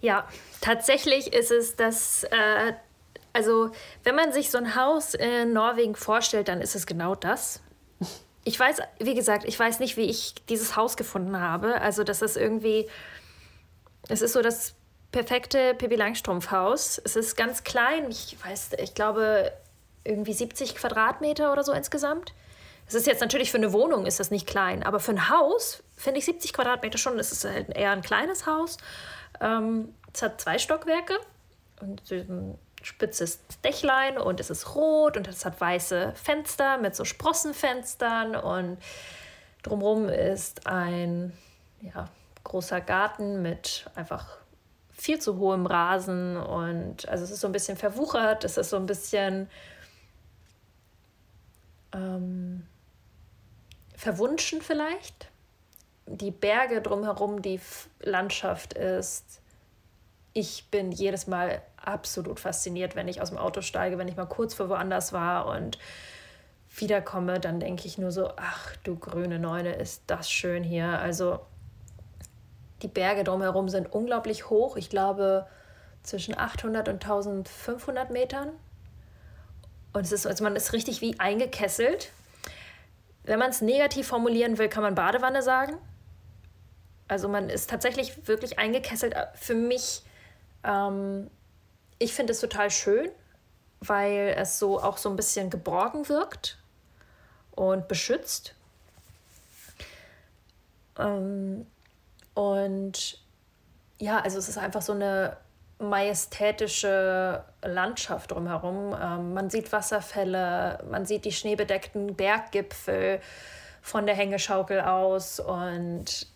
Ja, 0.03 0.29
tatsächlich 0.61 1.33
ist 1.33 1.51
es 1.51 1.77
das. 1.77 2.25
Äh, 2.25 2.75
also 3.33 3.71
wenn 4.05 4.15
man 4.15 4.33
sich 4.33 4.51
so 4.51 4.59
ein 4.59 4.77
Haus 4.77 5.15
in 5.15 5.55
Norwegen 5.55 5.95
vorstellt, 5.95 6.49
dann 6.49 6.61
ist 6.61 6.75
es 6.77 6.87
genau 6.87 7.15
das. 7.15 7.61
Ich 8.49 8.61
weiß, 8.61 8.77
wie 9.01 9.17
gesagt, 9.17 9.45
ich 9.45 9.59
weiß 9.59 9.81
nicht, 9.81 9.97
wie 9.97 10.05
ich 10.05 10.37
dieses 10.49 10.77
Haus 10.77 10.97
gefunden 10.97 11.41
habe. 11.41 11.81
Also 11.81 12.05
das 12.05 12.23
ist 12.23 12.37
irgendwie, 12.37 12.89
es 14.09 14.23
ist 14.23 14.35
so 14.35 14.41
das 14.41 14.76
perfekte 15.17 15.73
Pippi 15.73 15.95
Langstrumpf-Haus. 15.95 17.01
Es 17.03 17.17
ist 17.17 17.39
ganz 17.39 17.65
klein, 17.65 18.11
ich 18.11 18.37
weiß, 18.45 18.73
ich 18.79 18.93
glaube 18.93 19.51
irgendwie 20.05 20.35
70 20.35 20.75
Quadratmeter 20.75 21.55
oder 21.55 21.65
so 21.65 21.73
insgesamt. 21.73 22.35
Es 22.87 22.93
ist 22.93 23.07
jetzt 23.07 23.23
natürlich 23.23 23.51
für 23.51 23.57
eine 23.57 23.73
Wohnung 23.73 24.05
ist 24.05 24.21
das 24.21 24.31
nicht 24.31 24.47
klein, 24.47 24.83
aber 24.83 25.01
für 25.01 25.13
ein 25.13 25.31
Haus 25.31 25.83
finde 25.97 26.19
ich 26.19 26.27
70 26.27 26.53
Quadratmeter 26.53 26.99
schon. 26.99 27.19
Es 27.19 27.33
ist 27.33 27.47
halt 27.47 27.75
eher 27.75 27.93
ein 27.93 28.03
kleines 28.03 28.45
Haus. 28.45 28.77
Ähm, 29.41 29.95
es 30.13 30.21
hat 30.21 30.39
zwei 30.39 30.59
Stockwerke 30.59 31.15
und 31.81 32.03
spitzes 32.83 33.41
Dächlein 33.65 34.19
und 34.19 34.39
es 34.39 34.51
ist 34.51 34.75
rot 34.75 35.17
und 35.17 35.29
es 35.29 35.47
hat 35.47 35.59
weiße 35.59 36.13
Fenster 36.15 36.77
mit 36.77 36.95
so 36.95 37.07
Sprossenfenstern 37.07 38.37
und 38.37 38.77
drumherum 39.63 40.11
ist 40.11 40.67
ein 40.67 41.33
ja, 41.81 42.11
großer 42.45 42.83
Garten 42.83 43.41
mit 43.41 43.87
einfach 43.95 44.45
viel 44.97 45.19
zu 45.21 45.39
hohem 45.39 45.67
Rasen 45.67 46.37
und 46.37 47.09
also 47.09 47.25
es 47.25 47.31
ist 47.31 47.41
so 47.41 47.49
ein 47.49 47.53
bisschen 47.53 47.77
verwuchert, 47.77 48.45
es 48.45 48.57
ist 48.57 48.71
so 48.71 48.77
ein 48.77 48.87
bisschen 48.87 49.49
ähm, 51.93 52.67
verwunschen 53.95 54.63
vielleicht. 54.63 55.29
Die 56.07 56.31
Berge 56.31 56.81
drumherum, 56.81 57.43
die 57.43 57.61
Landschaft 58.01 58.75
ist. 58.75 59.41
Ich 60.33 60.71
bin 60.71 60.93
jedes 60.93 61.27
Mal 61.27 61.63
absolut 61.77 62.41
fasziniert, 62.41 62.95
wenn 62.95 63.09
ich 63.09 63.21
aus 63.21 63.31
dem 63.31 63.39
Auto 63.39 63.61
steige, 63.61 63.99
wenn 63.99 64.09
ich 64.09 64.17
mal 64.17 64.27
kurz 64.27 64.55
vor 64.55 64.69
woanders 64.69 65.13
war 65.13 65.47
und 65.47 65.79
wiederkomme, 66.75 67.41
dann 67.41 67.61
denke 67.61 67.87
ich 67.87 67.99
nur 67.99 68.13
so, 68.13 68.31
ach 68.37 68.77
du 68.85 68.97
grüne 68.97 69.39
Neune, 69.39 69.75
ist 69.75 70.03
das 70.07 70.31
schön 70.31 70.63
hier. 70.63 70.99
Also 70.99 71.41
die 72.83 72.89
Berge 72.89 73.25
drumherum 73.25 73.69
sind 73.69 73.93
unglaublich 73.93 74.51
hoch. 74.51 74.77
Ich 74.77 74.91
glaube 74.91 75.47
zwischen 76.03 76.39
800 76.39 76.89
und 76.89 77.03
1500 77.03 78.11
Metern. 78.11 78.51
Und 79.93 80.05
es 80.05 80.13
ist, 80.13 80.27
also 80.27 80.45
man 80.45 80.57
ist 80.57 80.73
richtig 80.73 81.01
wie 81.01 81.19
eingekesselt. 81.19 82.11
Wenn 83.25 83.39
man 83.39 83.51
es 83.51 83.61
negativ 83.61 84.07
formulieren 84.07 84.59
will, 84.59 84.69
kann 84.69 84.83
man 84.83 84.95
Badewanne 84.95 85.43
sagen. 85.43 85.77
Also 87.09 87.29
man 87.29 87.49
ist 87.49 87.71
tatsächlich 87.71 88.29
wirklich 88.29 88.59
eingekesselt. 88.59 89.15
Für 89.35 89.55
mich, 89.55 90.03
ähm, 90.65 91.31
ich 91.99 92.13
finde 92.13 92.33
es 92.33 92.41
total 92.41 92.71
schön, 92.71 93.11
weil 93.81 94.35
es 94.37 94.59
so 94.59 94.81
auch 94.81 94.99
so 94.99 95.09
ein 95.09 95.17
bisschen 95.17 95.51
geborgen 95.51 96.09
wirkt 96.09 96.59
und 97.53 97.89
beschützt. 97.89 98.55
Ähm, 100.99 101.67
und 102.37 103.19
ja, 103.99 104.21
also 104.21 104.39
es 104.39 104.49
ist 104.51 104.59
einfach 104.59 104.83
so 104.83 104.93
eine 104.93 105.39
majestätische 105.79 107.43
Landschaft 107.63 108.31
drumherum. 108.31 108.95
Ähm, 109.01 109.33
man 109.33 109.49
sieht 109.49 109.73
Wasserfälle, 109.73 110.85
man 110.91 111.07
sieht 111.07 111.25
die 111.25 111.33
schneebedeckten 111.33 112.15
Berggipfel 112.15 113.21
von 113.81 114.05
der 114.05 114.15
Hängeschaukel 114.15 114.83
aus 114.83 115.41
und 115.41 116.27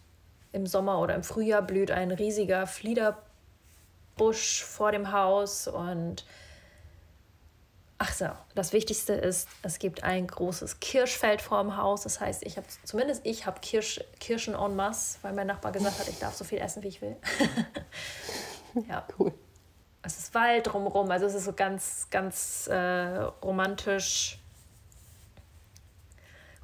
im 0.53 0.67
Sommer 0.67 1.01
oder 1.01 1.15
im 1.15 1.23
Frühjahr 1.23 1.61
blüht 1.61 1.91
ein 1.91 2.13
riesiger 2.13 2.67
Fliederbusch 2.67 4.65
vor 4.65 4.91
dem 4.91 5.13
Haus 5.13 5.69
und 5.69 6.25
Ach 8.03 8.15
so, 8.15 8.29
das 8.55 8.73
Wichtigste 8.73 9.13
ist, 9.13 9.47
es 9.63 9.79
gibt 9.79 10.05
ein 10.05 10.27
großes 10.27 10.81
Kirschfeld 10.81 11.43
vor 11.43 11.61
dem 11.61 11.77
Haus. 11.77 12.01
Das 12.01 12.19
heißt, 12.19 12.47
ich 12.47 12.57
habe 12.57 12.67
zumindest 12.83 13.27
ich 13.27 13.45
habe 13.45 13.61
Kirsch, 13.61 14.01
Kirschen 14.19 14.55
en 14.55 14.75
masse, 14.75 15.19
weil 15.21 15.35
mein 15.35 15.47
Nachbar 15.47 15.71
gesagt 15.71 15.99
hat, 15.99 16.09
ich 16.09 16.19
darf 16.19 16.35
so 16.35 16.45
viel 16.45 16.61
essen, 16.61 16.83
wie 16.83 16.89
ich 16.89 17.03
will. 17.03 17.15
ja. 18.89 19.07
Cool. 19.19 19.35
Es 20.01 20.19
ist 20.19 20.35
Wald 20.35 20.73
drumherum, 20.73 21.11
also 21.11 21.27
es 21.27 21.35
ist 21.35 21.45
so 21.45 21.53
ganz, 21.53 22.07
ganz 22.11 22.69
äh, 22.69 23.19
romantisch, 23.45 24.39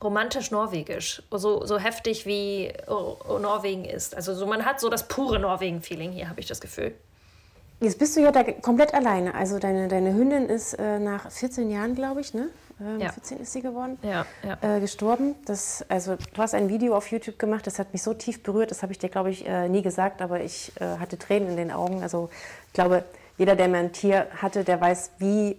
romantisch 0.02 0.50
norwegisch, 0.50 1.22
so, 1.30 1.66
so 1.66 1.78
heftig 1.78 2.24
wie 2.24 2.72
Norwegen 2.88 3.84
ist. 3.84 4.14
Also 4.14 4.34
so, 4.34 4.46
man 4.46 4.64
hat 4.64 4.80
so 4.80 4.88
das 4.88 5.06
pure 5.06 5.38
Norwegen-Feeling 5.38 6.12
hier, 6.12 6.30
habe 6.30 6.40
ich 6.40 6.46
das 6.46 6.62
Gefühl. 6.62 6.94
Jetzt 7.80 7.98
bist 7.98 8.16
du 8.16 8.20
ja 8.20 8.32
da 8.32 8.42
komplett 8.42 8.94
alleine. 8.94 9.34
Also 9.34 9.58
deine, 9.58 9.88
deine 9.88 10.14
Hündin 10.14 10.48
ist 10.48 10.74
äh, 10.74 10.98
nach 10.98 11.30
14 11.30 11.70
Jahren, 11.70 11.94
glaube 11.94 12.20
ich, 12.20 12.32
ne? 12.32 12.48
Ähm, 12.80 13.00
ja. 13.00 13.10
14 13.10 13.40
ist 13.40 13.52
sie 13.52 13.62
geworden, 13.62 13.98
ja, 14.02 14.26
ja. 14.42 14.76
Äh, 14.76 14.80
gestorben. 14.80 15.34
Das, 15.46 15.84
also, 15.88 16.16
du 16.16 16.42
hast 16.42 16.54
ein 16.54 16.68
Video 16.68 16.94
auf 16.94 17.10
YouTube 17.10 17.38
gemacht, 17.38 17.66
das 17.66 17.78
hat 17.78 17.92
mich 17.92 18.02
so 18.02 18.12
tief 18.12 18.42
berührt, 18.42 18.70
das 18.70 18.82
habe 18.82 18.92
ich 18.92 18.98
dir, 18.98 19.08
glaube 19.08 19.30
ich, 19.30 19.46
äh, 19.46 19.68
nie 19.68 19.80
gesagt, 19.80 20.20
aber 20.20 20.40
ich 20.40 20.72
äh, 20.80 20.98
hatte 20.98 21.18
Tränen 21.18 21.50
in 21.50 21.56
den 21.56 21.70
Augen. 21.70 22.02
Also 22.02 22.28
ich 22.66 22.72
glaube, 22.74 23.04
jeder, 23.38 23.56
der 23.56 23.68
mal 23.68 23.78
ein 23.78 23.92
Tier 23.92 24.26
hatte, 24.36 24.62
der 24.64 24.80
weiß, 24.80 25.12
wie 25.18 25.56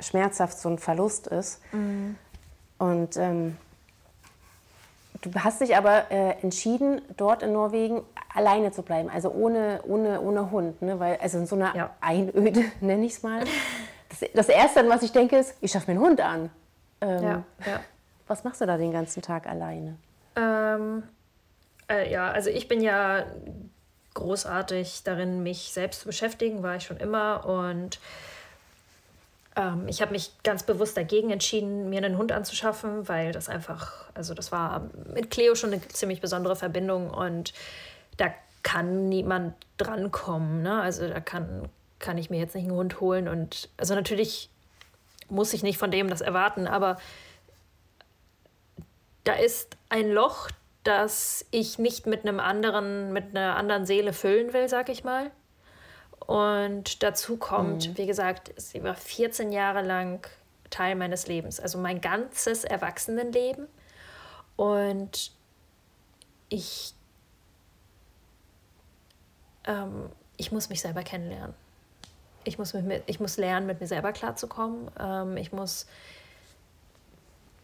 schmerzhaft 0.00 0.58
so 0.58 0.68
ein 0.68 0.78
Verlust 0.78 1.26
ist. 1.28 1.60
Mhm. 1.72 2.16
Und 2.78 3.16
ähm, 3.16 3.56
du 5.24 5.40
hast 5.40 5.60
dich 5.60 5.76
aber 5.76 6.10
äh, 6.10 6.40
entschieden, 6.42 7.02
dort 7.16 7.42
in 7.42 7.52
Norwegen 7.52 8.02
alleine 8.32 8.72
zu 8.72 8.82
bleiben, 8.82 9.08
also 9.08 9.30
ohne, 9.30 9.80
ohne, 9.86 10.20
ohne 10.20 10.50
Hund, 10.50 10.82
ne? 10.82 10.98
Weil, 10.98 11.18
also 11.20 11.38
in 11.38 11.46
so 11.46 11.56
einer 11.56 11.74
ja. 11.74 11.90
Einöde, 12.00 12.64
nenne 12.80 13.04
ich 13.04 13.14
es 13.14 13.22
mal. 13.22 13.44
Das, 14.08 14.28
das, 14.32 14.48
Erste, 14.48 14.88
was 14.88 15.02
ich 15.02 15.12
denke, 15.12 15.36
ist, 15.36 15.56
ich 15.60 15.72
schaffe 15.72 15.90
mir 15.90 15.98
einen 15.98 16.06
Hund 16.06 16.20
an. 16.20 16.50
Ähm, 17.00 17.22
ja, 17.22 17.42
ja. 17.66 17.80
Was 18.26 18.44
machst 18.44 18.60
du 18.60 18.66
da 18.66 18.76
den 18.76 18.92
ganzen 18.92 19.22
Tag 19.22 19.46
alleine? 19.46 19.96
Ähm, 20.36 21.02
äh, 21.90 22.10
ja, 22.10 22.30
also 22.30 22.50
ich 22.50 22.68
bin 22.68 22.80
ja 22.80 23.24
großartig 24.14 25.02
darin, 25.04 25.42
mich 25.42 25.72
selbst 25.72 26.00
zu 26.00 26.06
beschäftigen, 26.06 26.62
war 26.62 26.76
ich 26.76 26.84
schon 26.84 26.96
immer. 26.96 27.44
Und 27.46 28.00
ähm, 29.56 29.86
ich 29.88 30.02
habe 30.02 30.12
mich 30.12 30.32
ganz 30.42 30.62
bewusst 30.64 30.96
dagegen 30.96 31.30
entschieden, 31.30 31.88
mir 31.88 31.98
einen 31.98 32.18
Hund 32.18 32.32
anzuschaffen, 32.32 33.08
weil 33.08 33.32
das 33.32 33.48
einfach, 33.48 34.10
also 34.14 34.34
das 34.34 34.52
war 34.52 34.88
mit 35.12 35.30
Cleo 35.30 35.54
schon 35.54 35.72
eine 35.72 35.86
ziemlich 35.88 36.20
besondere 36.20 36.56
Verbindung 36.56 37.10
und 37.10 37.52
da 38.16 38.32
kann 38.62 39.08
niemand 39.08 39.54
drankommen. 39.76 40.62
Ne? 40.62 40.80
Also 40.80 41.08
da 41.08 41.20
kann, 41.20 41.68
kann 42.00 42.18
ich 42.18 42.30
mir 42.30 42.38
jetzt 42.38 42.54
nicht 42.54 42.64
einen 42.64 42.76
Hund 42.76 43.00
holen. 43.00 43.28
Und 43.28 43.68
also 43.76 43.94
natürlich 43.94 44.50
muss 45.28 45.52
ich 45.52 45.62
nicht 45.62 45.78
von 45.78 45.90
dem 45.90 46.08
das 46.08 46.20
erwarten, 46.20 46.66
aber 46.66 46.96
da 49.22 49.34
ist 49.34 49.76
ein 49.88 50.10
Loch, 50.10 50.48
das 50.82 51.46
ich 51.50 51.78
nicht 51.78 52.06
mit 52.06 52.22
einem 52.26 52.40
anderen, 52.40 53.12
mit 53.12 53.30
einer 53.30 53.56
anderen 53.56 53.86
Seele 53.86 54.12
füllen 54.12 54.52
will, 54.52 54.68
sag 54.68 54.88
ich 54.88 55.04
mal. 55.04 55.30
Und 56.26 57.02
dazu 57.02 57.36
kommt, 57.36 57.88
mhm. 57.88 57.98
wie 57.98 58.06
gesagt, 58.06 58.52
sie 58.56 58.82
war 58.82 58.94
14 58.94 59.52
Jahre 59.52 59.82
lang 59.82 60.26
Teil 60.70 60.94
meines 60.94 61.26
Lebens, 61.26 61.60
also 61.60 61.78
mein 61.78 62.00
ganzes 62.00 62.64
Erwachsenenleben. 62.64 63.66
Und 64.56 65.32
ich 66.48 66.94
ähm, 69.66 70.10
ich 70.36 70.52
muss 70.52 70.68
mich 70.68 70.80
selber 70.80 71.02
kennenlernen. 71.02 71.54
Ich 72.44 72.58
muss, 72.58 72.74
mit, 72.74 73.02
ich 73.06 73.20
muss 73.20 73.36
lernen, 73.36 73.66
mit 73.66 73.80
mir 73.80 73.86
selber 73.86 74.12
klarzukommen. 74.12 74.90
Ähm, 74.98 75.36
ich 75.36 75.52
muss, 75.52 75.86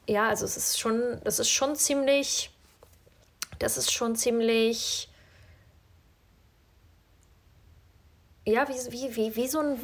ja, 0.07 0.29
also 0.29 0.45
es 0.45 0.57
ist 0.57 0.79
schon, 0.81 1.21
das 1.25 1.39
ist 1.39 1.51
schon 1.51 1.77
ziemlich, 1.77 2.51
das 3.59 3.77
ist 3.77 3.93
schon 3.93 4.17
ziemlich, 4.17 5.11
ja, 8.51 8.69
wie, 8.69 8.93
wie, 8.93 9.17
wie, 9.17 9.37
wie 9.37 9.49
so 9.49 9.61
ein 9.61 9.79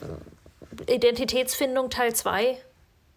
Identitätsfindung 0.88 1.90
Teil 1.90 2.14
2. 2.14 2.58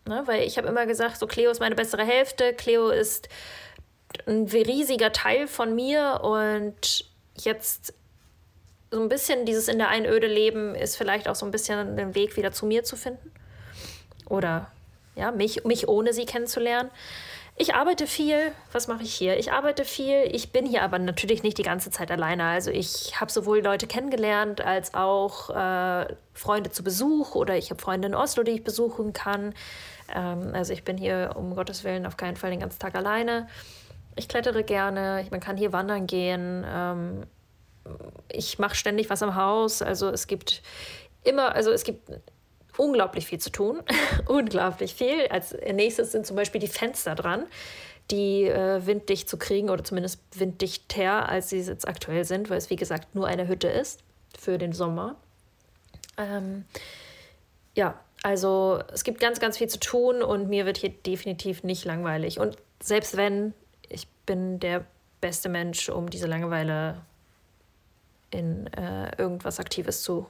Ne? 0.07 0.23
Weil 0.25 0.43
ich 0.43 0.57
habe 0.57 0.67
immer 0.67 0.85
gesagt, 0.85 1.17
so 1.17 1.27
Cleo 1.27 1.51
ist 1.51 1.59
meine 1.59 1.75
bessere 1.75 2.03
Hälfte, 2.03 2.53
Cleo 2.53 2.89
ist 2.89 3.29
ein 4.25 4.45
riesiger 4.45 5.11
Teil 5.11 5.47
von 5.47 5.75
mir 5.75 6.21
und 6.23 7.05
jetzt 7.37 7.93
so 8.91 9.01
ein 9.01 9.09
bisschen 9.09 9.45
dieses 9.45 9.67
in 9.67 9.77
der 9.77 9.89
Einöde 9.89 10.27
leben 10.27 10.73
ist 10.73 10.95
vielleicht 10.95 11.27
auch 11.27 11.35
so 11.35 11.45
ein 11.45 11.51
bisschen 11.51 11.95
den 11.95 12.15
Weg 12.15 12.37
wieder 12.37 12.51
zu 12.51 12.65
mir 12.65 12.83
zu 12.83 12.95
finden. 12.95 13.31
Oder 14.27 14.71
ja, 15.15 15.31
mich, 15.31 15.63
mich 15.63 15.87
ohne 15.87 16.13
sie 16.13 16.25
kennenzulernen. 16.25 16.89
Ich 17.61 17.75
arbeite 17.75 18.07
viel. 18.07 18.53
Was 18.71 18.87
mache 18.87 19.03
ich 19.03 19.13
hier? 19.13 19.37
Ich 19.37 19.51
arbeite 19.51 19.83
viel. 19.83 20.29
Ich 20.31 20.53
bin 20.53 20.65
hier 20.65 20.81
aber 20.81 20.97
natürlich 20.97 21.43
nicht 21.43 21.57
die 21.57 21.63
ganze 21.63 21.91
Zeit 21.91 22.09
alleine. 22.09 22.45
Also 22.45 22.71
ich 22.71 23.19
habe 23.19 23.29
sowohl 23.29 23.59
Leute 23.59 23.85
kennengelernt 23.85 24.61
als 24.61 24.93
auch 24.93 25.49
äh, 25.49 26.07
Freunde 26.33 26.71
zu 26.71 26.85
Besuch 26.85 27.35
oder 27.35 27.57
ich 27.57 27.69
habe 27.69 27.81
Freunde 27.81 28.07
in 28.07 28.15
Oslo, 28.15 28.43
die 28.43 28.51
ich 28.51 28.63
besuchen 28.63 29.11
kann. 29.11 29.53
Ähm, 30.15 30.51
also 30.53 30.71
ich 30.71 30.85
bin 30.85 30.97
hier 30.97 31.33
um 31.35 31.53
Gottes 31.53 31.83
Willen 31.83 32.05
auf 32.05 32.15
keinen 32.15 32.37
Fall 32.37 32.51
den 32.51 32.61
ganzen 32.61 32.79
Tag 32.79 32.95
alleine. 32.95 33.49
Ich 34.15 34.29
klettere 34.29 34.63
gerne. 34.63 35.27
Man 35.29 35.41
kann 35.41 35.57
hier 35.57 35.73
wandern 35.73 36.07
gehen. 36.07 36.65
Ähm, 36.65 37.23
ich 38.31 38.57
mache 38.57 38.75
ständig 38.75 39.09
was 39.09 39.21
am 39.21 39.35
Haus. 39.35 39.81
Also 39.81 40.07
es 40.07 40.27
gibt 40.27 40.61
immer, 41.25 41.53
also 41.55 41.71
es 41.71 41.83
gibt 41.83 42.09
unglaublich 42.77 43.25
viel 43.25 43.39
zu 43.39 43.51
tun. 43.51 43.81
unglaublich 44.27 44.95
viel. 44.95 45.27
Als 45.27 45.55
nächstes 45.73 46.11
sind 46.11 46.25
zum 46.25 46.35
Beispiel 46.35 46.61
die 46.61 46.67
Fenster 46.67 47.15
dran, 47.15 47.45
die 48.11 48.45
äh, 48.45 48.85
winddicht 48.85 49.29
zu 49.29 49.37
kriegen 49.37 49.69
oder 49.69 49.83
zumindest 49.83 50.21
winddichter, 50.35 51.29
als 51.29 51.49
sie 51.49 51.59
jetzt 51.59 51.87
aktuell 51.87 52.25
sind, 52.25 52.49
weil 52.49 52.57
es 52.57 52.69
wie 52.69 52.75
gesagt 52.75 53.13
nur 53.15 53.27
eine 53.27 53.47
Hütte 53.47 53.67
ist 53.67 54.01
für 54.37 54.57
den 54.57 54.73
Sommer. 54.73 55.15
Ähm, 56.17 56.65
ja, 57.75 57.99
also 58.23 58.81
es 58.91 59.03
gibt 59.03 59.19
ganz, 59.19 59.39
ganz 59.39 59.57
viel 59.57 59.67
zu 59.67 59.79
tun 59.79 60.21
und 60.21 60.49
mir 60.49 60.65
wird 60.65 60.77
hier 60.77 60.89
definitiv 60.89 61.63
nicht 61.63 61.85
langweilig. 61.85 62.39
Und 62.39 62.57
selbst 62.81 63.15
wenn, 63.15 63.53
ich 63.87 64.07
bin 64.25 64.59
der 64.59 64.85
beste 65.21 65.49
Mensch, 65.49 65.89
um 65.89 66.09
diese 66.09 66.27
Langeweile 66.27 67.01
in 68.31 68.67
äh, 68.73 69.11
irgendwas 69.17 69.59
Aktives 69.59 70.01
zu, 70.03 70.27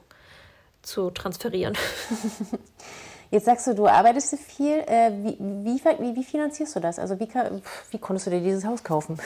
zu 0.82 1.10
transferieren. 1.10 1.76
Jetzt 3.30 3.44
sagst 3.44 3.66
du, 3.68 3.74
du 3.74 3.86
arbeitest 3.86 4.36
viel. 4.40 4.78
Äh, 4.80 5.12
wie, 5.22 5.36
wie, 5.38 5.80
wie, 5.84 6.16
wie, 6.16 6.24
finanzierst 6.24 6.74
du 6.74 6.80
das? 6.80 6.98
Also 6.98 7.20
wie, 7.20 7.28
wie 7.90 7.98
konntest 7.98 8.26
du 8.26 8.30
dir 8.30 8.40
dieses 8.40 8.64
Haus 8.64 8.82
kaufen? 8.82 9.20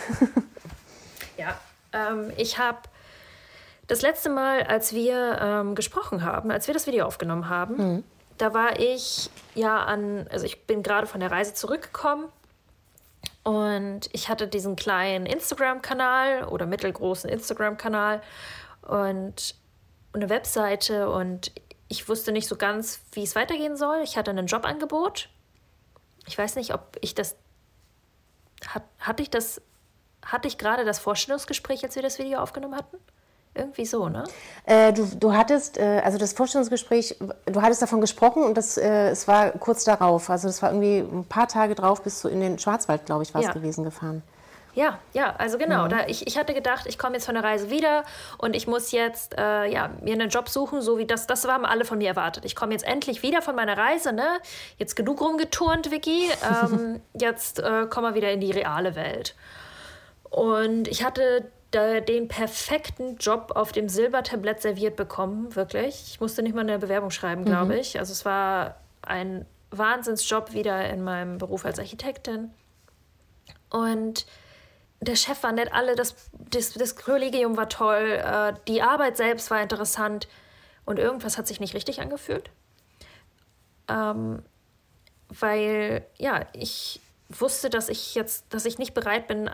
ja, 1.38 1.58
ähm, 1.92 2.30
ich 2.36 2.58
habe 2.58 2.80
das 3.86 4.02
letzte 4.02 4.28
Mal, 4.28 4.62
als 4.64 4.92
wir 4.92 5.38
ähm, 5.40 5.74
gesprochen 5.74 6.22
haben, 6.22 6.50
als 6.50 6.66
wir 6.66 6.74
das 6.74 6.86
Video 6.86 7.06
aufgenommen 7.06 7.48
haben, 7.48 7.76
mhm. 7.76 8.04
da 8.36 8.52
war 8.52 8.78
ich 8.78 9.30
ja 9.54 9.78
an, 9.84 10.26
also 10.30 10.44
ich 10.44 10.66
bin 10.66 10.82
gerade 10.82 11.06
von 11.06 11.20
der 11.20 11.30
Reise 11.30 11.54
zurückgekommen 11.54 12.26
und 13.42 14.08
ich 14.12 14.28
hatte 14.28 14.48
diesen 14.48 14.76
kleinen 14.76 15.26
Instagram-Kanal 15.26 16.44
oder 16.44 16.66
mittelgroßen 16.66 17.28
Instagram-Kanal 17.28 18.22
und 18.82 19.54
eine 20.14 20.28
Webseite 20.28 21.10
und 21.10 21.52
ich 21.88 22.08
wusste 22.08 22.32
nicht 22.32 22.48
so 22.48 22.56
ganz, 22.56 23.00
wie 23.12 23.22
es 23.22 23.36
weitergehen 23.36 23.76
soll. 23.76 24.00
Ich 24.02 24.16
hatte 24.16 24.30
ein 24.30 24.46
Jobangebot. 24.46 25.28
Ich 26.26 26.36
weiß 26.36 26.56
nicht, 26.56 26.74
ob 26.74 26.96
ich 27.00 27.14
das. 27.14 27.36
Hat, 28.66 28.82
hatte 28.98 29.22
ich 29.22 29.30
das. 29.30 29.60
Hatte 30.24 30.48
ich 30.48 30.56
gerade 30.56 30.86
das 30.86 30.98
Vorstellungsgespräch, 30.98 31.84
als 31.84 31.96
wir 31.96 32.02
das 32.02 32.18
Video 32.18 32.38
aufgenommen 32.38 32.76
hatten? 32.76 32.96
Irgendwie 33.54 33.84
so, 33.86 34.08
ne? 34.08 34.24
Äh, 34.64 34.92
du, 34.92 35.06
du 35.06 35.32
hattest, 35.32 35.78
äh, 35.78 36.00
also 36.02 36.18
das 36.18 36.32
Vorstellungsgespräch, 36.32 37.18
du 37.46 37.62
hattest 37.62 37.82
davon 37.82 38.00
gesprochen 38.00 38.42
und 38.42 38.56
das, 38.56 38.76
äh, 38.76 39.10
es 39.10 39.28
war 39.28 39.52
kurz 39.52 39.84
darauf. 39.84 40.28
Also 40.28 40.48
das 40.48 40.60
war 40.60 40.72
irgendwie 40.72 40.98
ein 40.98 41.24
paar 41.24 41.46
Tage 41.46 41.74
drauf, 41.76 42.02
bist 42.02 42.24
du 42.24 42.28
in 42.28 42.40
den 42.40 42.58
Schwarzwald, 42.58 43.06
glaube 43.06 43.22
ich, 43.22 43.32
war 43.32 43.42
es 43.42 43.48
ja. 43.48 43.52
gewesen, 43.52 43.84
gefahren. 43.84 44.22
Ja, 44.74 44.98
ja, 45.12 45.34
also 45.36 45.56
genau. 45.58 45.84
Mhm. 45.84 45.88
Da, 45.90 46.06
ich, 46.06 46.26
ich 46.26 46.36
hatte 46.36 46.52
gedacht, 46.52 46.86
ich 46.86 46.98
komme 46.98 47.14
jetzt 47.14 47.26
von 47.26 47.34
der 47.34 47.44
Reise 47.44 47.70
wieder 47.70 48.04
und 48.38 48.56
ich 48.56 48.66
muss 48.66 48.90
jetzt 48.90 49.38
äh, 49.38 49.66
ja, 49.66 49.90
mir 50.02 50.14
einen 50.14 50.28
Job 50.28 50.48
suchen, 50.48 50.82
so 50.82 50.98
wie 50.98 51.06
das, 51.06 51.26
das 51.26 51.46
haben 51.46 51.64
alle 51.64 51.84
von 51.84 51.98
mir 51.98 52.08
erwartet. 52.08 52.44
Ich 52.44 52.56
komme 52.56 52.72
jetzt 52.72 52.84
endlich 52.84 53.22
wieder 53.22 53.40
von 53.40 53.54
meiner 53.54 53.76
Reise, 53.76 54.12
ne? 54.12 54.26
Jetzt 54.78 54.96
genug 54.96 55.20
rumgeturnt, 55.20 55.90
Vicky. 55.90 56.28
Ähm, 56.42 57.00
jetzt 57.14 57.60
äh, 57.60 57.86
kommen 57.86 58.08
wir 58.08 58.14
wieder 58.14 58.32
in 58.32 58.40
die 58.40 58.50
reale 58.50 58.96
Welt. 58.96 59.34
Und 60.30 60.88
ich 60.88 61.04
hatte 61.04 61.50
den 61.74 62.28
perfekten 62.28 63.16
Job 63.16 63.52
auf 63.56 63.72
dem 63.72 63.88
Silbertablett 63.88 64.62
serviert 64.62 64.94
bekommen, 64.94 65.56
wirklich. 65.56 66.04
Ich 66.06 66.20
musste 66.20 66.42
nicht 66.42 66.54
mal 66.54 66.60
eine 66.60 66.78
Bewerbung 66.78 67.10
schreiben, 67.10 67.44
glaube 67.44 67.74
mhm. 67.74 67.80
ich. 67.80 67.98
Also 67.98 68.12
es 68.12 68.24
war 68.24 68.76
ein 69.02 69.44
Wahnsinnsjob 69.72 70.52
wieder 70.52 70.88
in 70.88 71.02
meinem 71.02 71.38
Beruf 71.38 71.64
als 71.64 71.80
Architektin. 71.80 72.52
Und 73.70 74.26
der 75.04 75.16
Chef 75.16 75.42
war 75.42 75.52
nett, 75.52 75.72
alle, 75.72 75.96
das, 75.96 76.14
das, 76.32 76.72
das 76.72 76.96
Kollegium 76.96 77.56
war 77.56 77.68
toll, 77.68 78.22
äh, 78.22 78.54
die 78.68 78.82
Arbeit 78.82 79.16
selbst 79.16 79.50
war 79.50 79.62
interessant 79.62 80.28
und 80.84 80.98
irgendwas 80.98 81.38
hat 81.38 81.46
sich 81.46 81.60
nicht 81.60 81.74
richtig 81.74 82.00
angefühlt. 82.00 82.50
Ähm, 83.88 84.42
weil, 85.28 86.06
ja, 86.18 86.46
ich 86.52 87.00
wusste, 87.28 87.70
dass 87.70 87.88
ich 87.88 88.14
jetzt, 88.14 88.46
dass 88.50 88.64
ich 88.64 88.78
nicht 88.78 88.94
bereit 88.94 89.26
bin, 89.26 89.50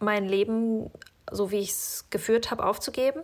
mein 0.00 0.26
Leben, 0.26 0.90
so 1.30 1.50
wie 1.50 1.58
ich 1.58 1.70
es 1.70 2.04
geführt 2.10 2.50
habe, 2.50 2.64
aufzugeben. 2.64 3.22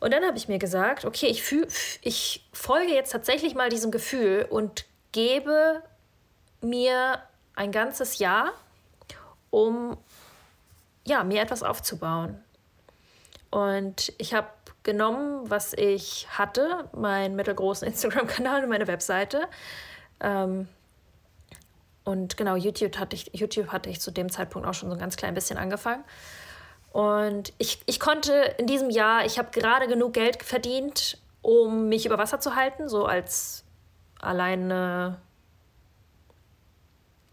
Und 0.00 0.12
dann 0.12 0.24
habe 0.24 0.36
ich 0.36 0.48
mir 0.48 0.58
gesagt, 0.58 1.04
okay, 1.04 1.26
ich, 1.26 1.42
fühl, 1.42 1.66
ich 2.02 2.46
folge 2.52 2.92
jetzt 2.92 3.10
tatsächlich 3.10 3.54
mal 3.54 3.70
diesem 3.70 3.90
Gefühl 3.90 4.46
und 4.48 4.84
gebe 5.12 5.82
mir 6.60 7.22
ein 7.54 7.72
ganzes 7.72 8.18
Jahr, 8.18 8.52
um 9.50 9.96
ja, 11.06 11.24
mir 11.24 11.42
etwas 11.42 11.62
aufzubauen. 11.62 12.42
Und 13.50 14.12
ich 14.18 14.34
habe 14.34 14.48
genommen, 14.82 15.48
was 15.48 15.72
ich 15.72 16.26
hatte, 16.30 16.88
meinen 16.92 17.36
mittelgroßen 17.36 17.86
Instagram-Kanal 17.88 18.64
und 18.64 18.68
meine 18.68 18.86
Webseite. 18.86 19.48
Ähm, 20.20 20.68
und 22.04 22.36
genau, 22.36 22.56
YouTube 22.56 22.98
hatte, 22.98 23.16
ich, 23.16 23.30
YouTube 23.32 23.68
hatte 23.68 23.88
ich 23.88 24.00
zu 24.00 24.10
dem 24.10 24.30
Zeitpunkt 24.30 24.68
auch 24.68 24.74
schon 24.74 24.90
so 24.90 24.96
ein 24.96 25.00
ganz 25.00 25.16
klein 25.16 25.34
bisschen 25.34 25.56
angefangen. 25.56 26.04
Und 26.92 27.52
ich, 27.58 27.82
ich 27.86 27.98
konnte 27.98 28.32
in 28.58 28.66
diesem 28.66 28.90
Jahr, 28.90 29.24
ich 29.24 29.38
habe 29.38 29.50
gerade 29.50 29.88
genug 29.88 30.12
Geld 30.12 30.42
verdient, 30.42 31.18
um 31.42 31.88
mich 31.88 32.06
über 32.06 32.18
Wasser 32.18 32.40
zu 32.40 32.54
halten, 32.54 32.88
so 32.88 33.06
als 33.06 33.64
alleine, 34.20 35.18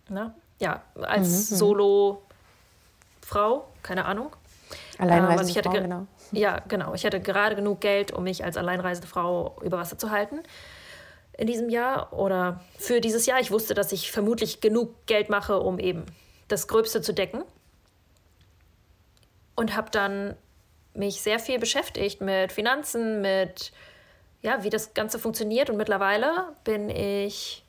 ne? 0.09 0.33
ja, 0.59 0.81
als 0.95 1.27
mhm. 1.27 1.33
mhm. 1.33 1.59
Solo 1.59 2.23
Frau, 3.31 3.65
keine 3.81 4.05
Ahnung. 4.05 4.35
Alleinreisende 4.97 5.33
ähm, 5.33 5.39
also 5.39 5.61
Frau, 5.61 5.71
genau. 5.71 6.07
Ja, 6.33 6.59
genau. 6.67 6.93
Ich 6.93 7.05
hatte 7.05 7.21
gerade 7.21 7.55
genug 7.55 7.79
Geld, 7.79 8.11
um 8.11 8.23
mich 8.25 8.43
als 8.43 8.57
alleinreisende 8.57 9.07
Frau 9.07 9.57
über 9.63 9.77
Wasser 9.77 9.97
zu 9.97 10.11
halten 10.11 10.41
in 11.37 11.47
diesem 11.47 11.69
Jahr 11.69 12.11
oder 12.11 12.59
für 12.77 12.99
dieses 12.99 13.25
Jahr. 13.25 13.39
Ich 13.39 13.51
wusste, 13.51 13.73
dass 13.73 13.93
ich 13.93 14.11
vermutlich 14.11 14.59
genug 14.59 15.05
Geld 15.05 15.29
mache, 15.29 15.59
um 15.61 15.79
eben 15.79 16.05
das 16.49 16.67
Gröbste 16.67 17.01
zu 17.01 17.13
decken. 17.13 17.43
Und 19.55 19.75
habe 19.75 19.89
dann 19.91 20.35
mich 20.93 21.21
sehr 21.21 21.39
viel 21.39 21.57
beschäftigt 21.57 22.19
mit 22.19 22.51
Finanzen, 22.51 23.21
mit 23.21 23.71
ja, 24.41 24.63
wie 24.63 24.69
das 24.69 24.93
Ganze 24.93 25.19
funktioniert. 25.19 25.69
Und 25.69 25.77
mittlerweile 25.77 26.53
bin 26.63 26.89
ich 26.89 27.63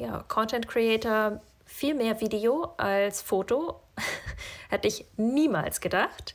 ja, 0.00 0.24
Content 0.28 0.66
Creator, 0.66 1.40
viel 1.72 1.94
mehr 1.94 2.20
Video 2.20 2.74
als 2.76 3.22
Foto. 3.22 3.80
Hätte 4.68 4.88
ich 4.88 5.06
niemals 5.16 5.80
gedacht. 5.80 6.34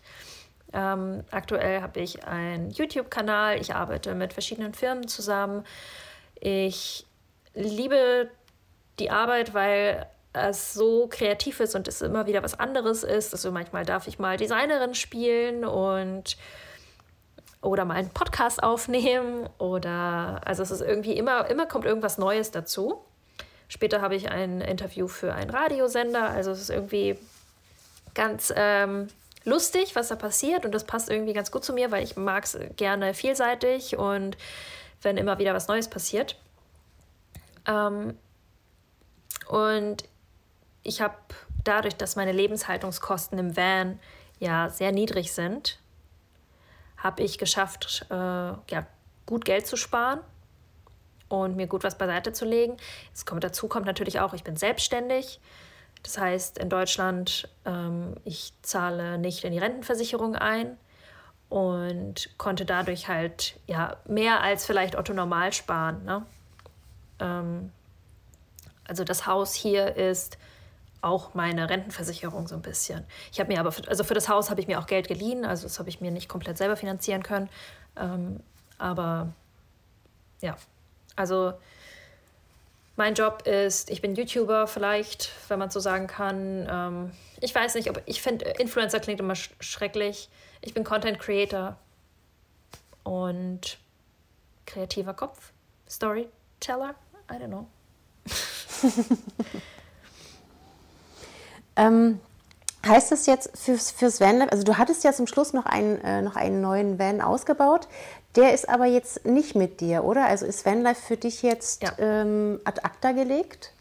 Ähm, 0.74 1.24
aktuell 1.32 1.82
habe 1.82 2.00
ich 2.00 2.26
einen 2.26 2.72
YouTube-Kanal. 2.72 3.62
Ich 3.62 3.74
arbeite 3.74 4.16
mit 4.16 4.34
verschiedenen 4.34 4.74
Firmen 4.74 5.08
zusammen. 5.08 5.64
Ich 6.40 7.06
liebe 7.54 8.30
die 9.00 9.12
Arbeit, 9.12 9.54
weil 9.54 10.08
es 10.34 10.74
so 10.74 11.08
kreativ 11.08 11.60
ist 11.60 11.76
und 11.76 11.88
es 11.88 12.02
immer 12.02 12.26
wieder 12.28 12.44
was 12.44 12.60
anderes 12.60 13.04
ist. 13.04 13.34
Also 13.34 13.52
manchmal 13.52 13.86
darf 13.86 14.08
ich 14.08 14.20
mal 14.20 14.38
Designerin 14.38 14.96
spielen 14.96 15.64
und 15.64 16.38
oder 17.62 17.86
mal 17.86 17.96
einen 17.96 18.10
Podcast 18.10 18.62
aufnehmen 18.62 19.50
oder 19.58 20.42
also 20.46 20.62
es 20.62 20.72
ist 20.72 20.82
irgendwie 20.82 21.14
immer 21.14 21.50
immer 21.50 21.66
kommt 21.66 21.86
irgendwas 21.86 22.18
Neues 22.18 22.52
dazu. 22.52 23.04
Später 23.68 24.02
habe 24.02 24.16
ich 24.16 24.30
ein 24.30 24.62
Interview 24.62 25.08
für 25.08 25.34
einen 25.34 25.50
Radiosender. 25.50 26.30
Also 26.30 26.52
es 26.52 26.62
ist 26.62 26.70
irgendwie 26.70 27.18
ganz 28.14 28.54
ähm, 28.56 29.08
lustig, 29.44 29.96
was 29.96 30.08
da 30.08 30.16
passiert. 30.16 30.66
Und 30.66 30.72
das 30.72 30.86
passt 30.86 31.10
irgendwie 31.10 31.34
ganz 31.34 31.52
gut 31.52 31.64
zu 31.64 31.74
mir, 31.74 31.92
weil 31.92 32.04
ich 32.04 32.16
mag 32.16 32.46
es 32.46 32.58
gerne 32.76 33.14
vielseitig 33.14 33.98
und 33.98 34.38
wenn 35.02 35.18
immer 35.18 35.38
wieder 35.38 35.54
was 35.54 35.68
Neues 35.68 35.90
passiert. 35.90 36.38
Ähm, 37.66 38.18
und 39.48 40.06
ich 40.84 41.02
habe 41.02 41.16
dadurch, 41.64 41.96
dass 41.96 42.16
meine 42.16 42.32
Lebenshaltungskosten 42.32 43.38
im 43.38 43.58
Van 43.58 44.00
ja 44.40 44.70
sehr 44.70 44.92
niedrig 44.92 45.34
sind, 45.34 45.80
habe 46.98 47.22
ich 47.24 47.38
geschafft, 47.38 48.06
äh, 48.10 48.14
ja, 48.14 48.88
gut 49.26 49.46
Geld 49.46 49.68
zu 49.68 49.76
sparen 49.76 50.22
und 51.30 51.56
mir 51.56 51.68
gut 51.68 51.84
was 51.84 51.98
beiseite 51.98 52.34
zu 52.34 52.46
legen. 52.46 52.78
Jetzt 53.10 53.26
kommt 53.26 53.44
dazu 53.44 53.68
kommt 53.68 53.86
natürlich 53.86 54.20
auch, 54.20 54.34
ich 54.34 54.44
bin 54.44 54.56
selbstständig. 54.56 55.40
Das 56.04 56.18
heißt, 56.18 56.58
in 56.58 56.70
Deutschland, 56.70 57.50
ähm, 57.66 58.16
ich 58.24 58.54
zahle 58.62 59.18
nicht 59.18 59.44
in 59.44 59.52
die 59.52 59.60
Rentenversicherung 59.60 60.36
ein 60.36 60.78
und 61.50 62.30
konnte 62.38 62.66
dadurch 62.66 63.08
halt 63.08 63.60
ja 63.68 63.98
mehr 64.06 64.42
als 64.42 64.66
vielleicht 64.66 64.96
Otto 64.96 65.14
normal 65.14 65.54
sparen. 65.54 66.04
Ne? 66.06 66.26
Ähm, 67.20 67.72
also 68.88 69.04
das 69.04 69.26
Haus 69.26 69.54
hier 69.54 69.96
ist 69.96 70.38
auch 71.02 71.34
meine 71.34 71.70
Rentenversicherung 71.70 72.48
so 72.48 72.56
ein 72.56 72.62
bisschen. 72.62 73.04
Ich 73.32 73.40
habe 73.40 73.52
mir 73.52 73.60
aber, 73.60 73.72
für, 73.72 73.88
also 73.88 74.04
für 74.04 74.14
das 74.14 74.30
Haus 74.30 74.50
habe 74.50 74.62
ich 74.62 74.68
mir 74.68 74.80
auch 74.80 74.88
Geld 74.88 75.08
geliehen, 75.08 75.46
also 75.46 75.64
das 75.64 75.80
habe 75.80 75.90
ich 75.90 76.02
mir 76.02 76.12
nicht 76.12 76.28
komplett 76.28 76.58
selber 76.58 76.76
finanzieren 76.76 77.24
können. 77.24 77.50
Ähm, 77.96 78.40
aber 78.78 79.34
ja, 80.42 80.56
also 81.18 81.54
mein 82.96 83.14
Job 83.14 83.46
ist, 83.46 83.90
ich 83.92 84.02
bin 84.02 84.16
YouTuber 84.16 84.66
vielleicht, 84.68 85.32
wenn 85.50 85.60
man 85.60 85.70
so 85.70 85.80
sagen 85.80 86.08
kann. 86.08 86.68
Ähm, 86.70 87.12
ich 87.42 87.54
weiß 87.54 87.76
nicht, 87.76 87.90
ob 87.90 88.02
ich 88.06 88.22
finde, 88.22 88.46
Influencer 88.58 89.00
klingt 89.00 89.20
immer 89.20 89.36
sch 89.36 89.52
schrecklich. 89.60 90.30
Ich 90.62 90.74
bin 90.74 90.84
Content 90.84 91.20
Creator 91.20 91.78
und 93.04 93.78
kreativer 94.66 95.14
Kopf, 95.14 95.52
Storyteller, 95.88 96.96
I 97.32 97.36
don't 97.36 97.48
know. 97.48 97.68
ähm, 101.76 102.20
heißt 102.86 103.12
das 103.12 103.28
jetzt 103.28 103.58
fürs, 103.58 103.92
fürs 103.92 104.20
Vanlife, 104.20 104.52
also 104.52 104.64
du 104.64 104.78
hattest 104.78 105.04
ja 105.04 105.14
zum 105.14 105.28
Schluss 105.28 105.54
noch 105.54 105.66
einen, 105.66 106.02
äh, 106.02 106.22
noch 106.22 106.36
einen 106.36 106.62
neuen 106.62 107.00
Van 107.00 107.22
ausgebaut. 107.22 107.88
Der 108.38 108.54
ist 108.54 108.70
aber 108.70 108.86
jetzt 108.86 109.26
nicht 109.26 109.56
mit 109.56 109.82
dir, 109.82 110.04
oder? 110.06 110.28
Also 110.28 110.46
ist 110.46 110.66
Vanlife 110.66 111.02
für 111.02 111.18
dich 111.18 111.42
jetzt 111.42 111.84
ja. 111.84 111.92
ähm, 111.98 112.62
ad 112.64 112.80
acta 112.84 113.12
gelegt? 113.12 113.74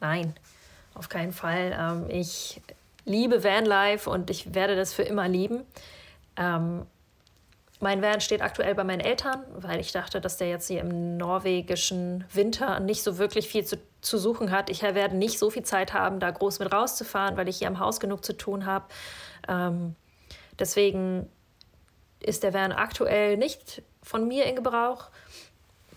Nein, 0.00 0.34
auf 0.94 1.08
keinen 1.08 1.32
Fall. 1.32 1.74
Ähm, 1.78 2.10
ich 2.10 2.60
liebe 3.04 3.42
Vanlife 3.44 4.10
und 4.10 4.28
ich 4.28 4.54
werde 4.54 4.76
das 4.76 4.92
für 4.92 5.04
immer 5.04 5.28
lieben. 5.28 5.62
Ähm, 6.36 6.84
Mein 7.80 8.02
Van 8.02 8.20
steht 8.20 8.42
aktuell 8.42 8.74
bei 8.74 8.82
meinen 8.82 9.00
Eltern, 9.00 9.44
weil 9.54 9.78
ich 9.78 9.92
dachte, 9.92 10.20
dass 10.20 10.36
der 10.36 10.48
jetzt 10.48 10.66
hier 10.66 10.80
im 10.80 11.16
norwegischen 11.16 12.24
Winter 12.32 12.80
nicht 12.80 13.04
so 13.04 13.18
wirklich 13.18 13.48
viel 13.48 13.64
zu, 13.64 13.78
zu 14.00 14.18
suchen 14.18 14.50
hat. 14.50 14.68
Ich 14.68 14.82
werde 14.82 15.16
nicht 15.16 15.38
so 15.38 15.48
viel 15.48 15.62
Zeit 15.62 15.92
haben, 15.92 16.18
da 16.18 16.30
groß 16.32 16.58
mit 16.58 16.72
rauszufahren, 16.72 17.36
weil 17.36 17.48
ich 17.48 17.58
hier 17.58 17.68
am 17.68 17.78
Haus 17.78 18.00
genug 18.00 18.24
zu 18.24 18.36
tun 18.36 18.66
habe. 18.66 18.86
Ähm, 19.46 19.94
deswegen 20.58 21.28
ist 22.20 22.42
der 22.42 22.54
Van 22.54 22.72
aktuell 22.72 23.36
nicht 23.36 23.82
von 24.02 24.26
mir 24.26 24.46
in 24.46 24.56
Gebrauch. 24.56 25.08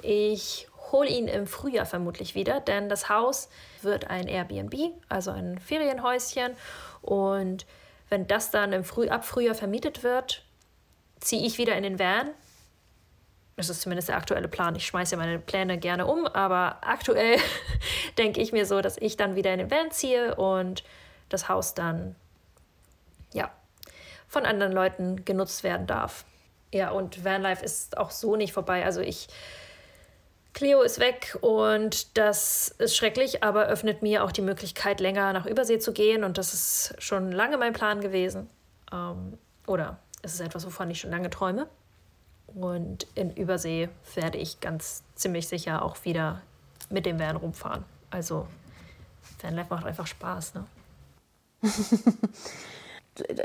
Ich 0.01 0.67
hole 0.91 1.09
ihn 1.09 1.27
im 1.27 1.47
Frühjahr 1.47 1.85
vermutlich 1.85 2.35
wieder, 2.35 2.59
denn 2.59 2.89
das 2.89 3.09
Haus 3.09 3.49
wird 3.81 4.09
ein 4.09 4.27
Airbnb, 4.27 4.75
also 5.09 5.31
ein 5.31 5.59
Ferienhäuschen. 5.59 6.55
Und 7.01 7.65
wenn 8.09 8.27
das 8.27 8.51
dann 8.51 8.73
im 8.73 8.83
Früh 8.83 9.07
ab 9.07 9.25
Frühjahr 9.25 9.55
vermietet 9.55 10.03
wird, 10.03 10.43
ziehe 11.19 11.45
ich 11.45 11.57
wieder 11.57 11.75
in 11.75 11.83
den 11.83 11.99
Van. 11.99 12.29
Das 13.55 13.69
ist 13.69 13.81
zumindest 13.81 14.09
der 14.09 14.17
aktuelle 14.17 14.47
Plan. 14.47 14.75
Ich 14.75 14.87
schmeiße 14.87 15.15
ja 15.15 15.21
meine 15.21 15.39
Pläne 15.39 15.77
gerne 15.77 16.07
um, 16.07 16.25
aber 16.25 16.77
aktuell 16.81 17.37
denke 18.17 18.41
ich 18.41 18.51
mir 18.51 18.65
so, 18.65 18.81
dass 18.81 18.97
ich 18.97 19.17
dann 19.17 19.35
wieder 19.35 19.53
in 19.53 19.59
den 19.59 19.71
Van 19.71 19.91
ziehe 19.91 20.35
und 20.35 20.83
das 21.29 21.47
Haus 21.47 21.73
dann 21.73 22.15
ja 23.33 23.51
von 24.31 24.45
anderen 24.45 24.71
Leuten 24.71 25.25
genutzt 25.25 25.63
werden 25.63 25.87
darf. 25.87 26.23
Ja, 26.73 26.91
und 26.91 27.25
Vanlife 27.25 27.65
ist 27.65 27.97
auch 27.97 28.11
so 28.11 28.37
nicht 28.37 28.53
vorbei. 28.53 28.85
Also 28.85 29.01
ich 29.01 29.27
Cleo 30.53 30.81
ist 30.81 30.99
weg 30.99 31.37
und 31.41 32.17
das 32.17 32.69
ist 32.77 32.95
schrecklich, 32.95 33.43
aber 33.43 33.65
öffnet 33.65 34.01
mir 34.01 34.23
auch 34.23 34.31
die 34.31 34.41
Möglichkeit, 34.41 35.01
länger 35.01 35.33
nach 35.33 35.45
Übersee 35.45 35.79
zu 35.79 35.91
gehen. 35.91 36.23
Und 36.23 36.37
das 36.37 36.53
ist 36.53 36.95
schon 36.99 37.33
lange 37.33 37.57
mein 37.57 37.73
Plan 37.73 37.99
gewesen. 37.99 38.49
Ähm, 38.91 39.37
oder 39.67 39.99
es 40.21 40.33
ist 40.33 40.39
etwas, 40.39 40.65
wovon 40.65 40.89
ich 40.89 41.01
schon 41.01 41.11
lange 41.11 41.29
träume. 41.29 41.67
Und 42.47 43.07
in 43.15 43.35
Übersee 43.35 43.89
werde 44.15 44.37
ich 44.37 44.61
ganz 44.61 45.03
ziemlich 45.15 45.49
sicher 45.49 45.83
auch 45.83 45.97
wieder 46.05 46.41
mit 46.89 47.05
dem 47.05 47.19
Van 47.19 47.35
rumfahren. 47.35 47.83
Also 48.09 48.47
Vanlife 49.41 49.73
macht 49.73 49.85
einfach 49.85 50.07
Spaß, 50.07 50.53
ne? 50.53 50.65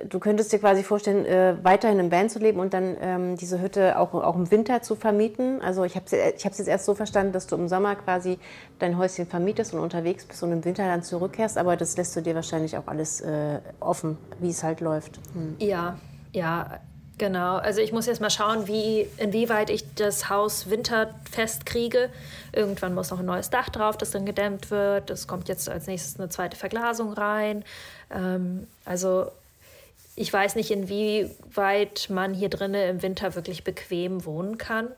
du 0.08 0.20
könntest 0.20 0.52
dir 0.52 0.60
quasi 0.60 0.82
vorstellen, 0.84 1.26
äh, 1.26 1.56
weiterhin 1.62 1.98
im 1.98 2.12
Van 2.12 2.30
zu 2.30 2.38
leben 2.38 2.60
und 2.60 2.72
dann 2.72 2.96
ähm, 3.00 3.36
diese 3.36 3.60
Hütte 3.60 3.98
auch, 3.98 4.14
auch 4.14 4.36
im 4.36 4.50
Winter 4.50 4.82
zu 4.82 4.94
vermieten. 4.94 5.60
Also 5.60 5.84
ich 5.84 5.96
habe 5.96 6.06
es 6.06 6.42
jetzt 6.42 6.68
erst 6.68 6.84
so 6.84 6.94
verstanden, 6.94 7.32
dass 7.32 7.46
du 7.46 7.56
im 7.56 7.68
Sommer 7.68 7.96
quasi 7.96 8.38
dein 8.78 8.96
Häuschen 8.96 9.26
vermietest 9.26 9.74
und 9.74 9.80
unterwegs 9.80 10.24
bist 10.24 10.42
und 10.42 10.52
im 10.52 10.64
Winter 10.64 10.86
dann 10.86 11.02
zurückkehrst, 11.02 11.58
aber 11.58 11.76
das 11.76 11.96
lässt 11.96 12.14
du 12.14 12.20
dir 12.20 12.34
wahrscheinlich 12.34 12.76
auch 12.76 12.86
alles 12.86 13.20
äh, 13.20 13.58
offen, 13.80 14.18
wie 14.38 14.50
es 14.50 14.62
halt 14.62 14.80
läuft. 14.80 15.18
Hm. 15.34 15.56
Ja, 15.58 15.98
ja, 16.32 16.78
genau. 17.18 17.56
Also 17.56 17.80
ich 17.80 17.92
muss 17.92 18.06
jetzt 18.06 18.20
mal 18.20 18.30
schauen, 18.30 18.68
wie, 18.68 19.08
inwieweit 19.16 19.70
ich 19.70 19.94
das 19.94 20.30
Haus 20.30 20.70
winterfest 20.70 21.66
kriege. 21.66 22.10
Irgendwann 22.52 22.94
muss 22.94 23.10
noch 23.10 23.18
ein 23.18 23.26
neues 23.26 23.50
Dach 23.50 23.68
drauf, 23.68 23.96
das 23.96 24.12
dann 24.12 24.26
gedämmt 24.26 24.70
wird. 24.70 25.10
Es 25.10 25.26
kommt 25.26 25.48
jetzt 25.48 25.68
als 25.68 25.88
nächstes 25.88 26.20
eine 26.20 26.28
zweite 26.28 26.56
Verglasung 26.56 27.12
rein. 27.12 27.64
Ähm, 28.10 28.68
also 28.84 29.26
ich 30.16 30.32
weiß 30.32 30.56
nicht, 30.56 30.70
inwieweit 30.70 32.08
man 32.08 32.32
hier 32.32 32.48
drinnen 32.48 32.88
im 32.88 33.02
Winter 33.02 33.34
wirklich 33.34 33.64
bequem 33.64 34.24
wohnen 34.24 34.56
kann. 34.56 34.88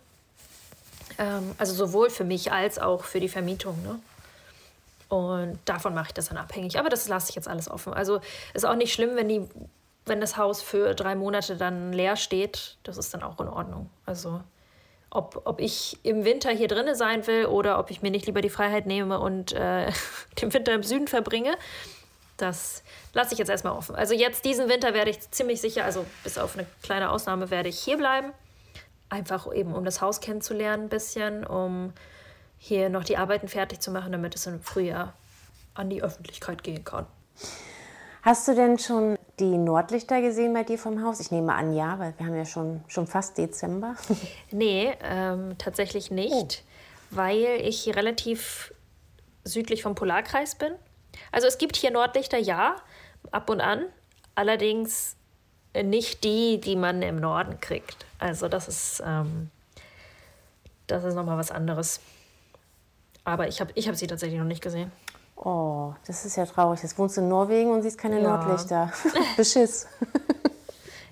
Ähm, 1.18 1.54
also 1.58 1.74
sowohl 1.74 2.08
für 2.08 2.24
mich 2.24 2.52
als 2.52 2.78
auch 2.78 3.04
für 3.04 3.18
die 3.18 3.28
Vermietung. 3.28 3.82
Ne? 3.82 3.98
Und 5.08 5.58
davon 5.64 5.92
mache 5.92 6.08
ich 6.08 6.14
das 6.14 6.28
dann 6.28 6.38
abhängig. 6.38 6.78
Aber 6.78 6.88
das 6.88 7.08
lasse 7.08 7.30
ich 7.30 7.36
jetzt 7.36 7.48
alles 7.48 7.68
offen. 7.68 7.92
Also 7.92 8.20
ist 8.54 8.64
auch 8.64 8.76
nicht 8.76 8.92
schlimm, 8.92 9.16
wenn, 9.16 9.28
die, 9.28 9.42
wenn 10.06 10.20
das 10.20 10.36
Haus 10.36 10.62
für 10.62 10.94
drei 10.94 11.16
Monate 11.16 11.56
dann 11.56 11.92
leer 11.92 12.16
steht. 12.16 12.76
Das 12.84 12.96
ist 12.96 13.12
dann 13.12 13.24
auch 13.24 13.40
in 13.40 13.48
Ordnung. 13.48 13.90
Also 14.06 14.40
ob, 15.10 15.42
ob 15.46 15.60
ich 15.60 15.98
im 16.04 16.24
Winter 16.24 16.50
hier 16.50 16.68
drinnen 16.68 16.94
sein 16.94 17.26
will 17.26 17.46
oder 17.46 17.80
ob 17.80 17.90
ich 17.90 18.02
mir 18.02 18.12
nicht 18.12 18.26
lieber 18.26 18.42
die 18.42 18.50
Freiheit 18.50 18.86
nehme 18.86 19.18
und 19.18 19.52
äh, 19.52 19.90
den 20.40 20.54
Winter 20.54 20.74
im 20.74 20.84
Süden 20.84 21.08
verbringe, 21.08 21.56
das 22.38 22.82
lasse 23.12 23.32
ich 23.32 23.38
jetzt 23.38 23.50
erstmal 23.50 23.74
offen. 23.74 23.94
Also 23.94 24.14
jetzt 24.14 24.44
diesen 24.44 24.68
Winter 24.68 24.94
werde 24.94 25.10
ich 25.10 25.30
ziemlich 25.30 25.60
sicher, 25.60 25.84
also 25.84 26.06
bis 26.24 26.38
auf 26.38 26.56
eine 26.56 26.66
kleine 26.82 27.10
Ausnahme, 27.10 27.50
werde 27.50 27.68
ich 27.68 27.78
hier 27.78 27.96
bleiben. 27.96 28.32
Einfach 29.10 29.52
eben, 29.52 29.74
um 29.74 29.84
das 29.84 30.00
Haus 30.00 30.20
kennenzulernen 30.20 30.84
ein 30.84 30.88
bisschen, 30.88 31.46
um 31.46 31.92
hier 32.58 32.88
noch 32.88 33.04
die 33.04 33.16
Arbeiten 33.16 33.48
fertig 33.48 33.80
zu 33.80 33.90
machen, 33.90 34.12
damit 34.12 34.34
es 34.34 34.46
im 34.46 34.60
Frühjahr 34.60 35.14
an 35.74 35.90
die 35.90 36.02
Öffentlichkeit 36.02 36.62
gehen 36.62 36.84
kann. 36.84 37.06
Hast 38.22 38.48
du 38.48 38.54
denn 38.54 38.78
schon 38.78 39.16
die 39.38 39.56
Nordlichter 39.56 40.20
gesehen 40.20 40.52
bei 40.52 40.64
dir 40.64 40.78
vom 40.78 41.02
Haus? 41.04 41.20
Ich 41.20 41.30
nehme 41.30 41.54
an, 41.54 41.74
ja, 41.74 41.98
weil 41.98 42.14
wir 42.18 42.26
haben 42.26 42.36
ja 42.36 42.44
schon, 42.44 42.82
schon 42.88 43.06
fast 43.06 43.38
Dezember. 43.38 43.94
nee, 44.50 44.92
ähm, 45.02 45.56
tatsächlich 45.56 46.10
nicht, 46.10 46.64
oh. 47.12 47.16
weil 47.16 47.60
ich 47.62 47.94
relativ 47.94 48.74
südlich 49.44 49.82
vom 49.82 49.94
Polarkreis 49.94 50.56
bin. 50.56 50.72
Also 51.32 51.46
es 51.46 51.58
gibt 51.58 51.76
hier 51.76 51.90
Nordlichter, 51.90 52.38
ja, 52.38 52.76
ab 53.30 53.50
und 53.50 53.60
an. 53.60 53.86
Allerdings 54.34 55.16
nicht 55.74 56.24
die, 56.24 56.60
die 56.60 56.76
man 56.76 57.02
im 57.02 57.16
Norden 57.16 57.60
kriegt. 57.60 58.06
Also 58.18 58.48
das 58.48 58.68
ist, 58.68 59.02
ähm, 59.04 59.50
das 60.86 61.04
ist 61.04 61.14
nochmal 61.14 61.38
was 61.38 61.50
anderes. 61.50 62.00
Aber 63.24 63.48
ich 63.48 63.60
habe 63.60 63.72
ich 63.74 63.88
hab 63.88 63.96
sie 63.96 64.06
tatsächlich 64.06 64.38
noch 64.38 64.46
nicht 64.46 64.62
gesehen. 64.62 64.90
Oh, 65.36 65.94
das 66.06 66.24
ist 66.24 66.36
ja 66.36 66.46
traurig. 66.46 66.82
Jetzt 66.82 66.98
wohnst 66.98 67.16
du 67.16 67.20
in 67.20 67.28
Norwegen 67.28 67.70
und 67.70 67.82
siehst 67.82 67.98
keine 67.98 68.20
ja. 68.20 68.36
Nordlichter. 68.36 68.92
Beschiss. 69.36 69.86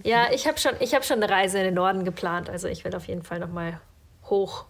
ja, 0.02 0.32
ich 0.32 0.48
habe 0.48 0.58
schon, 0.58 0.72
hab 0.74 1.04
schon 1.04 1.22
eine 1.22 1.30
Reise 1.30 1.58
in 1.58 1.64
den 1.64 1.74
Norden 1.74 2.04
geplant. 2.04 2.50
Also 2.50 2.68
ich 2.68 2.84
will 2.84 2.94
auf 2.96 3.06
jeden 3.06 3.22
Fall 3.22 3.38
nochmal 3.38 3.80
hoch. 4.24 4.64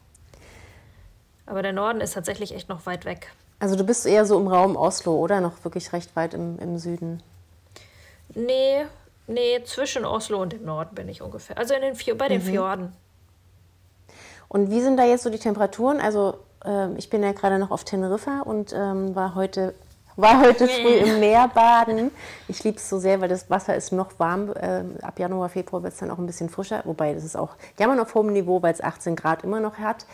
Aber 1.47 1.63
der 1.63 1.73
Norden 1.73 2.01
ist 2.01 2.13
tatsächlich 2.13 2.55
echt 2.55 2.69
noch 2.69 2.85
weit 2.85 3.05
weg. 3.05 3.33
Also 3.59 3.77
du 3.77 3.85
bist 3.85 4.07
eher 4.07 4.27
so 4.27 4.39
im 4.39 4.49
Raum 4.49 4.77
Oslo, 4.77 5.15
oder? 5.15 5.41
Noch 5.41 5.65
wirklich 5.65 5.93
recht 5.93 6.15
weit 6.15 6.35
im, 6.35 6.59
im 6.59 6.79
Süden. 6.79 7.23
Nee, 8.35 8.85
nee, 9.27 9.63
zwischen 9.65 10.05
Oslo 10.05 10.43
und 10.43 10.53
dem 10.53 10.65
Norden 10.65 10.95
bin 10.95 11.09
ich 11.09 11.23
ungefähr. 11.23 11.57
Also 11.57 11.75
in 11.75 11.81
den, 11.81 12.19
bei 12.19 12.29
den 12.29 12.43
mhm. 12.43 12.47
Fjorden. 12.47 12.93
Und 14.49 14.71
wie 14.71 14.81
sind 14.81 14.97
da 14.97 15.05
jetzt 15.05 15.23
so 15.23 15.31
die 15.31 15.39
Temperaturen? 15.39 16.01
Also 16.01 16.39
äh, 16.65 16.93
ich 16.97 17.11
bin 17.11 17.23
ja 17.23 17.33
gerade 17.33 17.59
noch 17.59 17.71
auf 17.71 17.85
Teneriffa 17.85 18.43
und 18.43 18.73
ähm, 18.73 19.15
war 19.15 19.35
heute 19.35 19.75
war 20.17 20.41
heute 20.41 20.67
früh 20.67 20.95
im 20.95 21.21
Meer 21.21 21.49
baden. 21.49 22.11
Ich 22.49 22.65
liebe 22.65 22.79
es 22.79 22.89
so 22.89 22.99
sehr, 22.99 23.21
weil 23.21 23.29
das 23.29 23.51
Wasser 23.51 23.77
ist 23.77 23.93
noch 23.93 24.19
warm. 24.19 24.51
Äh, 24.51 24.83
ab 25.03 25.19
Januar, 25.19 25.51
Februar 25.51 25.83
wird 25.83 25.93
es 25.93 25.99
dann 25.99 26.11
auch 26.11 26.19
ein 26.19 26.27
bisschen 26.27 26.49
frischer. 26.49 26.81
Wobei, 26.85 27.13
das 27.13 27.23
ist 27.23 27.37
auch 27.37 27.51
jammern 27.79 28.01
auf 28.01 28.15
hohem 28.15 28.33
Niveau, 28.33 28.63
weil 28.63 28.73
es 28.73 28.83
18 28.83 29.15
Grad 29.15 29.45
immer 29.45 29.61
noch 29.61 29.77
hat. 29.79 30.07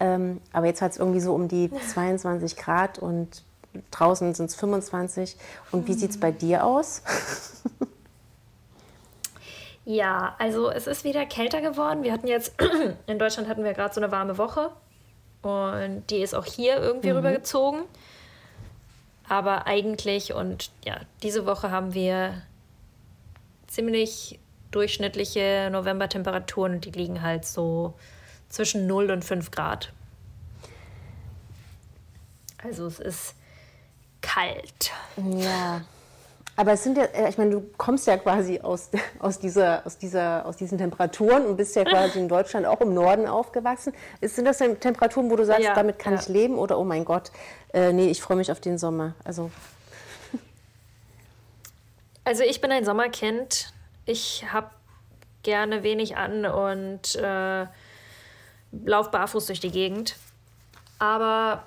Ähm, 0.00 0.40
aber 0.52 0.66
jetzt 0.66 0.80
hat 0.80 0.92
es 0.92 0.98
irgendwie 0.98 1.20
so 1.20 1.34
um 1.34 1.46
die 1.46 1.70
22 1.70 2.56
Grad 2.56 2.98
und 2.98 3.44
draußen 3.90 4.34
sind 4.34 4.46
es 4.46 4.56
25. 4.56 5.36
Und 5.70 5.86
wie 5.86 5.92
sieht 5.92 6.10
es 6.10 6.18
bei 6.18 6.32
dir 6.32 6.64
aus? 6.64 7.02
ja, 9.84 10.34
also 10.38 10.70
es 10.70 10.86
ist 10.86 11.04
wieder 11.04 11.26
kälter 11.26 11.60
geworden. 11.60 12.02
Wir 12.02 12.12
hatten 12.12 12.26
jetzt, 12.26 12.54
in 13.06 13.18
Deutschland 13.18 13.48
hatten 13.48 13.62
wir 13.62 13.74
gerade 13.74 13.94
so 13.94 14.00
eine 14.00 14.10
warme 14.10 14.38
Woche 14.38 14.70
und 15.42 16.04
die 16.10 16.22
ist 16.22 16.34
auch 16.34 16.46
hier 16.46 16.78
irgendwie 16.78 17.10
mhm. 17.10 17.16
rübergezogen. 17.16 17.82
Aber 19.28 19.66
eigentlich 19.66 20.34
und 20.34 20.72
ja, 20.84 20.98
diese 21.22 21.46
Woche 21.46 21.70
haben 21.70 21.94
wir 21.94 22.42
ziemlich 23.68 24.40
durchschnittliche 24.72 25.68
Novembertemperaturen. 25.70 26.80
Die 26.80 26.90
liegen 26.90 27.22
halt 27.22 27.44
so 27.44 27.94
zwischen 28.50 28.86
0 28.86 29.10
und 29.10 29.24
5 29.24 29.50
Grad. 29.50 29.92
Also 32.62 32.86
es 32.86 33.00
ist 33.00 33.34
kalt. 34.20 34.92
Ja. 35.16 35.80
Aber 36.56 36.72
es 36.72 36.82
sind 36.82 36.98
ja, 36.98 37.04
äh, 37.04 37.30
ich 37.30 37.38
meine, 37.38 37.52
du 37.52 37.62
kommst 37.78 38.06
ja 38.06 38.18
quasi 38.18 38.60
aus, 38.60 38.90
aus, 39.18 39.38
dieser, 39.38 39.86
aus, 39.86 39.96
dieser, 39.96 40.44
aus 40.44 40.56
diesen 40.58 40.76
Temperaturen 40.76 41.46
und 41.46 41.56
bist 41.56 41.74
ja 41.74 41.84
quasi 41.84 42.18
in 42.18 42.28
Deutschland 42.28 42.66
auch 42.66 42.82
im 42.82 42.92
Norden 42.92 43.26
aufgewachsen. 43.26 43.94
Sind 44.20 44.44
das 44.44 44.58
denn 44.58 44.78
Temperaturen, 44.78 45.30
wo 45.30 45.36
du 45.36 45.44
sagst, 45.46 45.64
ja, 45.64 45.74
damit 45.74 45.98
kann 45.98 46.12
ja. 46.12 46.20
ich 46.20 46.28
leben? 46.28 46.58
Oder 46.58 46.78
oh 46.78 46.84
mein 46.84 47.06
Gott, 47.06 47.30
äh, 47.72 47.94
nee, 47.94 48.10
ich 48.10 48.20
freue 48.20 48.36
mich 48.36 48.52
auf 48.52 48.60
den 48.60 48.76
Sommer? 48.76 49.14
Also. 49.24 49.50
also 52.24 52.42
ich 52.42 52.60
bin 52.60 52.70
ein 52.72 52.84
Sommerkind. 52.84 53.72
Ich 54.04 54.44
habe 54.52 54.70
gerne 55.42 55.82
wenig 55.82 56.18
an 56.18 56.44
und 56.44 57.14
äh, 57.14 57.66
lauf 58.72 59.10
barfuß 59.10 59.46
durch 59.46 59.60
die 59.60 59.70
Gegend. 59.70 60.16
Aber 60.98 61.64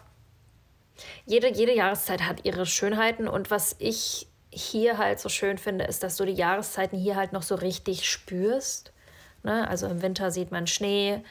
jede, 1.25 1.51
jede 1.51 1.73
Jahreszeit 1.73 2.21
hat 2.21 2.45
ihre 2.45 2.65
Schönheiten 2.65 3.27
und 3.27 3.51
was 3.51 3.75
ich 3.79 4.27
hier 4.49 4.97
halt 4.97 5.19
so 5.19 5.29
schön 5.29 5.57
finde, 5.57 5.85
ist, 5.85 6.03
dass 6.03 6.17
du 6.17 6.25
die 6.25 6.33
Jahreszeiten 6.33 6.97
hier 6.97 7.15
halt 7.15 7.33
noch 7.33 7.41
so 7.41 7.55
richtig 7.55 8.07
spürst. 8.07 8.93
Ne? 9.41 9.67
Also 9.67 9.87
im 9.87 10.01
Winter 10.01 10.29
sieht 10.31 10.51
man 10.51 10.67
Schnee, 10.67 11.23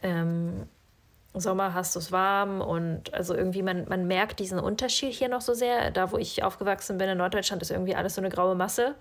im 0.00 0.66
Sommer 1.34 1.74
hast 1.74 1.94
du 1.94 1.98
es 1.98 2.12
warm 2.12 2.60
und 2.60 3.12
also 3.14 3.34
irgendwie 3.34 3.62
man, 3.62 3.86
man 3.88 4.06
merkt 4.06 4.38
diesen 4.38 4.58
Unterschied 4.58 5.12
hier 5.12 5.28
noch 5.28 5.40
so 5.40 5.54
sehr. 5.54 5.90
Da, 5.90 6.12
wo 6.12 6.18
ich 6.18 6.42
aufgewachsen 6.42 6.98
bin 6.98 7.08
in 7.08 7.18
Norddeutschland, 7.18 7.62
ist 7.62 7.70
irgendwie 7.70 7.94
alles 7.94 8.14
so 8.14 8.20
eine 8.20 8.30
graue 8.30 8.54
Masse. 8.54 8.94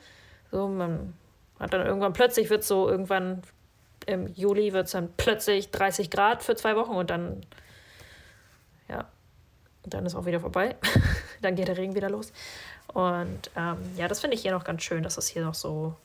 So, 0.51 0.67
man 0.67 1.13
hat 1.60 1.73
dann 1.73 1.86
irgendwann 1.86 2.13
plötzlich 2.13 2.49
wird 2.49 2.63
so 2.63 2.89
irgendwann 2.89 3.41
im 4.05 4.27
Juli 4.33 4.73
wird 4.73 4.85
es 4.85 4.91
dann 4.91 5.09
plötzlich 5.17 5.71
30 5.71 6.09
Grad 6.09 6.43
für 6.43 6.55
zwei 6.55 6.75
Wochen 6.75 6.91
und 6.91 7.09
dann, 7.09 7.45
ja, 8.87 9.05
dann 9.83 10.05
ist 10.05 10.15
auch 10.15 10.25
wieder 10.25 10.39
vorbei. 10.39 10.75
dann 11.41 11.55
geht 11.55 11.67
der 11.67 11.77
Regen 11.77 11.95
wieder 11.95 12.09
los. 12.09 12.31
Und 12.87 13.51
ähm, 13.55 13.77
ja, 13.95 14.07
das 14.07 14.19
finde 14.19 14.35
ich 14.35 14.41
hier 14.41 14.51
noch 14.51 14.63
ganz 14.63 14.83
schön, 14.83 15.03
dass 15.03 15.17
es 15.17 15.27
hier 15.27 15.43
noch 15.43 15.55
so, 15.55 15.95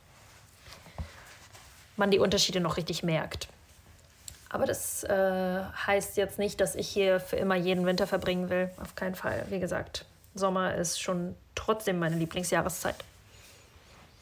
man 1.97 2.11
die 2.11 2.19
Unterschiede 2.19 2.61
noch 2.61 2.77
richtig 2.77 3.03
merkt. 3.03 3.49
Aber 4.49 4.67
das 4.67 5.03
äh, 5.05 5.63
heißt 5.87 6.17
jetzt 6.17 6.39
nicht, 6.39 6.61
dass 6.61 6.77
ich 6.77 6.89
hier 6.89 7.21
für 7.21 7.37
immer 7.37 7.57
jeden 7.57 7.85
Winter 7.85 8.07
verbringen 8.07 8.49
will. 8.49 8.71
Auf 8.81 8.95
keinen 8.95 9.15
Fall. 9.15 9.45
Wie 9.51 9.59
gesagt, 9.59 10.07
Sommer 10.35 10.75
ist 10.77 11.01
schon 11.01 11.35
trotzdem 11.55 11.99
meine 11.99 12.17
Lieblingsjahreszeit. 12.17 12.97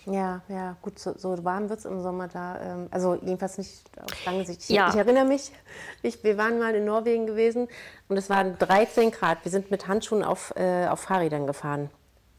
Ja, 0.06 0.42
ja, 0.48 0.76
gut, 0.82 0.98
so, 0.98 1.16
so 1.16 1.44
warm 1.44 1.70
wird 1.70 1.78
es 1.78 1.84
im 1.86 2.02
Sommer 2.02 2.28
da. 2.28 2.60
Ähm, 2.60 2.88
also 2.90 3.14
jedenfalls 3.22 3.56
nicht 3.56 3.82
auf 4.02 4.24
lange 4.26 4.44
Sicht. 4.44 4.62
Ich, 4.62 4.68
ja. 4.68 4.90
ich 4.90 4.96
erinnere 4.96 5.24
mich, 5.24 5.50
ich, 6.02 6.22
wir 6.22 6.36
waren 6.36 6.58
mal 6.58 6.74
in 6.74 6.84
Norwegen 6.84 7.26
gewesen 7.26 7.68
und 8.08 8.16
es 8.16 8.28
waren 8.28 8.58
13 8.58 9.10
Grad. 9.10 9.38
Wir 9.44 9.50
sind 9.50 9.70
mit 9.70 9.88
Handschuhen 9.88 10.22
auf, 10.22 10.52
äh, 10.56 10.86
auf 10.88 11.00
Fahrrädern 11.00 11.46
gefahren 11.46 11.90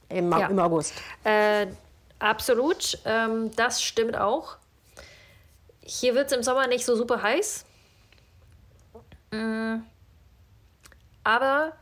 im, 0.10 0.32
ja. 0.32 0.48
im 0.48 0.60
August. 0.60 0.94
Äh, 1.24 1.68
absolut, 2.20 3.00
ähm, 3.06 3.52
das 3.56 3.82
stimmt 3.82 4.16
auch. 4.16 4.58
Hier 5.82 6.16
wird 6.16 6.32
es 6.32 6.38
im 6.38 6.44
Sommer 6.44 6.68
nicht 6.68 6.86
so 6.86 6.96
super 6.96 7.22
heiß. 7.22 7.66
Mm. 9.32 9.78
Aber 11.24 11.74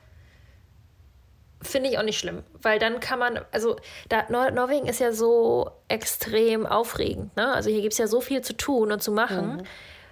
finde 1.64 1.90
ich 1.90 1.98
auch 1.98 2.04
nicht 2.04 2.20
schlimm, 2.20 2.44
weil 2.62 2.80
dann 2.80 3.00
kann 3.00 3.20
man, 3.20 3.40
also 3.52 3.76
da, 4.10 4.26
Nor 4.30 4.52
Norwegen 4.52 4.88
ist 4.88 5.00
ja 5.00 5.12
so 5.12 5.72
extrem 5.88 6.66
aufregend. 6.66 7.36
Ne? 7.36 7.54
Also 7.54 7.70
hier 7.70 7.82
gibt 7.82 7.94
es 7.94 8.00
ja 8.00 8.08
so 8.08 8.22
viel 8.22 8.42
zu 8.42 8.56
tun 8.56 8.92
und 8.92 9.02
zu 9.02 9.12
machen. 9.12 9.58
Mhm. 9.58 9.64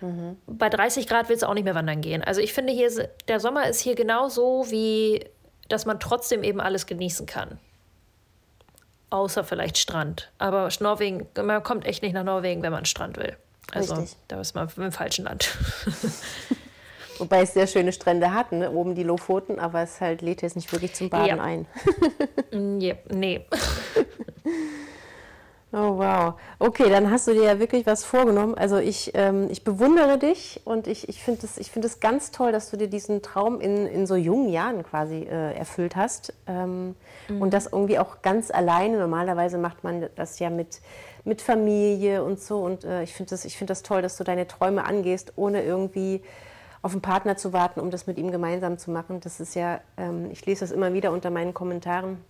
Mhm. 0.01 0.37
Bei 0.47 0.69
30 0.69 1.07
Grad 1.07 1.29
willst 1.29 1.43
du 1.43 1.47
auch 1.47 1.53
nicht 1.53 1.63
mehr 1.63 1.75
wandern 1.75 2.01
gehen. 2.01 2.23
Also 2.23 2.41
ich 2.41 2.53
finde 2.53 2.73
hier, 2.73 2.89
der 3.27 3.39
Sommer 3.39 3.67
ist 3.67 3.79
hier 3.79 3.95
genauso 3.95 4.65
wie, 4.69 5.25
dass 5.69 5.85
man 5.85 5.99
trotzdem 5.99 6.43
eben 6.43 6.59
alles 6.59 6.85
genießen 6.85 7.25
kann. 7.25 7.59
Außer 9.09 9.43
vielleicht 9.43 9.77
Strand. 9.77 10.31
Aber 10.37 10.69
Norwegen, 10.79 11.27
man 11.35 11.61
kommt 11.63 11.85
echt 11.85 12.01
nicht 12.01 12.13
nach 12.13 12.23
Norwegen, 12.23 12.63
wenn 12.63 12.71
man 12.71 12.85
Strand 12.85 13.17
will. 13.17 13.35
Also 13.73 13.95
Richtig. 13.95 14.17
da 14.27 14.41
ist 14.41 14.55
man 14.55 14.69
im 14.75 14.91
falschen 14.91 15.25
Land. 15.25 15.57
Wobei 17.21 17.43
es 17.43 17.53
sehr 17.53 17.67
schöne 17.67 17.91
Strände 17.91 18.33
hat, 18.33 18.51
ne? 18.51 18.71
oben 18.71 18.95
die 18.95 19.03
Lofoten, 19.03 19.59
aber 19.59 19.83
es 19.83 20.01
halt 20.01 20.23
lädt 20.23 20.41
jetzt 20.41 20.55
nicht 20.55 20.71
wirklich 20.71 20.95
zum 20.95 21.11
Baden 21.11 21.37
ja. 21.37 21.43
ein. 21.43 21.67
ja, 22.81 22.95
nee. 23.09 23.45
Oh 25.73 25.97
wow. 25.97 26.33
Okay, 26.59 26.89
dann 26.89 27.09
hast 27.09 27.27
du 27.27 27.33
dir 27.33 27.43
ja 27.43 27.59
wirklich 27.59 27.85
was 27.85 28.03
vorgenommen. 28.03 28.55
Also 28.55 28.77
ich, 28.77 29.11
ähm, 29.13 29.47
ich 29.49 29.63
bewundere 29.63 30.17
dich 30.17 30.59
und 30.65 30.85
ich, 30.85 31.07
ich 31.07 31.23
finde 31.23 31.45
es 31.45 31.69
find 31.69 32.01
ganz 32.01 32.31
toll, 32.31 32.51
dass 32.51 32.69
du 32.69 32.75
dir 32.75 32.89
diesen 32.89 33.21
Traum 33.21 33.61
in, 33.61 33.87
in 33.87 34.05
so 34.05 34.15
jungen 34.15 34.49
Jahren 34.49 34.83
quasi 34.83 35.21
äh, 35.21 35.55
erfüllt 35.55 35.95
hast. 35.95 36.33
Ähm, 36.45 36.95
mhm. 37.29 37.41
Und 37.41 37.53
das 37.53 37.67
irgendwie 37.67 37.99
auch 37.99 38.21
ganz 38.21 38.51
alleine. 38.51 38.99
Normalerweise 38.99 39.57
macht 39.57 39.85
man 39.85 40.07
das 40.15 40.39
ja 40.39 40.49
mit, 40.49 40.81
mit 41.23 41.41
Familie 41.41 42.21
und 42.21 42.41
so. 42.41 42.57
Und 42.59 42.83
äh, 42.83 43.03
ich 43.03 43.13
finde 43.13 43.29
das, 43.29 43.45
find 43.45 43.69
das 43.69 43.81
toll, 43.81 44.01
dass 44.01 44.17
du 44.17 44.25
deine 44.25 44.47
Träume 44.47 44.83
angehst, 44.83 45.31
ohne 45.37 45.63
irgendwie 45.63 46.21
auf 46.81 46.91
einen 46.93 47.01
Partner 47.01 47.37
zu 47.37 47.53
warten, 47.53 47.79
um 47.79 47.91
das 47.91 48.07
mit 48.07 48.17
ihm 48.17 48.31
gemeinsam 48.31 48.77
zu 48.77 48.91
machen. 48.91 49.19
Das 49.19 49.39
ist 49.39 49.55
ja, 49.55 49.81
ähm, 49.97 50.31
ich 50.31 50.45
lese 50.45 50.61
das 50.61 50.71
immer 50.71 50.93
wieder 50.93 51.11
unter 51.11 51.29
meinen 51.29 51.53
Kommentaren. 51.53 52.23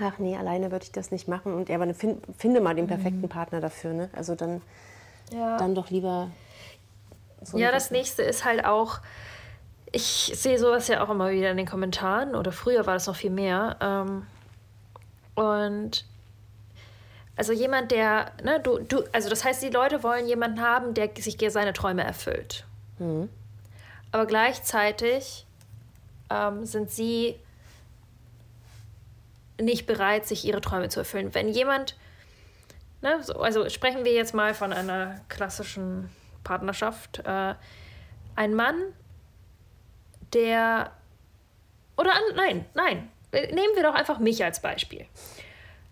Ach 0.00 0.18
nee, 0.18 0.36
alleine 0.36 0.70
würde 0.70 0.84
ich 0.84 0.92
das 0.92 1.10
nicht 1.10 1.28
machen. 1.28 1.52
Und 1.52 1.68
ja, 1.68 1.76
aber 1.76 1.92
find, 1.92 2.24
finde 2.38 2.60
mal 2.60 2.74
den 2.74 2.86
perfekten 2.86 3.22
mhm. 3.22 3.28
Partner 3.28 3.60
dafür. 3.60 3.92
Ne? 3.92 4.10
Also 4.14 4.34
dann, 4.34 4.62
ja. 5.30 5.58
dann 5.58 5.74
doch 5.74 5.90
lieber. 5.90 6.30
So 7.42 7.58
ja, 7.58 7.70
das 7.70 7.90
nächste 7.90 8.22
ist 8.22 8.44
halt 8.46 8.64
auch, 8.64 9.00
ich 9.90 10.32
sehe 10.34 10.58
sowas 10.58 10.88
ja 10.88 11.04
auch 11.04 11.10
immer 11.10 11.30
wieder 11.30 11.50
in 11.50 11.58
den 11.58 11.66
Kommentaren, 11.66 12.34
oder 12.34 12.50
früher 12.50 12.86
war 12.86 12.94
das 12.94 13.06
noch 13.06 13.16
viel 13.16 13.30
mehr. 13.30 13.76
Ähm, 13.80 14.26
und 15.34 16.06
also 17.36 17.52
jemand, 17.52 17.90
der, 17.90 18.30
ne, 18.42 18.58
du, 18.60 18.78
du, 18.78 19.02
also 19.12 19.28
das 19.28 19.44
heißt, 19.44 19.62
die 19.62 19.70
Leute 19.70 20.02
wollen 20.02 20.26
jemanden 20.26 20.62
haben, 20.62 20.94
der 20.94 21.10
sich 21.18 21.36
seine 21.48 21.74
Träume 21.74 22.04
erfüllt. 22.04 22.64
Mhm 22.98 23.28
aber 24.12 24.26
gleichzeitig 24.26 25.46
ähm, 26.30 26.64
sind 26.64 26.90
sie 26.90 27.38
nicht 29.60 29.86
bereit, 29.86 30.26
sich 30.26 30.44
ihre 30.44 30.60
Träume 30.60 30.88
zu 30.88 31.00
erfüllen. 31.00 31.34
Wenn 31.34 31.48
jemand, 31.48 31.96
ne, 33.00 33.22
so, 33.22 33.34
also 33.34 33.68
sprechen 33.68 34.04
wir 34.04 34.12
jetzt 34.12 34.34
mal 34.34 34.54
von 34.54 34.72
einer 34.72 35.20
klassischen 35.28 36.10
Partnerschaft, 36.44 37.20
äh, 37.24 37.54
ein 38.36 38.54
Mann, 38.54 38.76
der, 40.32 40.92
oder 41.96 42.12
an, 42.12 42.22
nein, 42.34 42.64
nein, 42.74 43.10
nehmen 43.32 43.74
wir 43.74 43.82
doch 43.82 43.94
einfach 43.94 44.18
mich 44.18 44.42
als 44.44 44.60
Beispiel. 44.60 45.06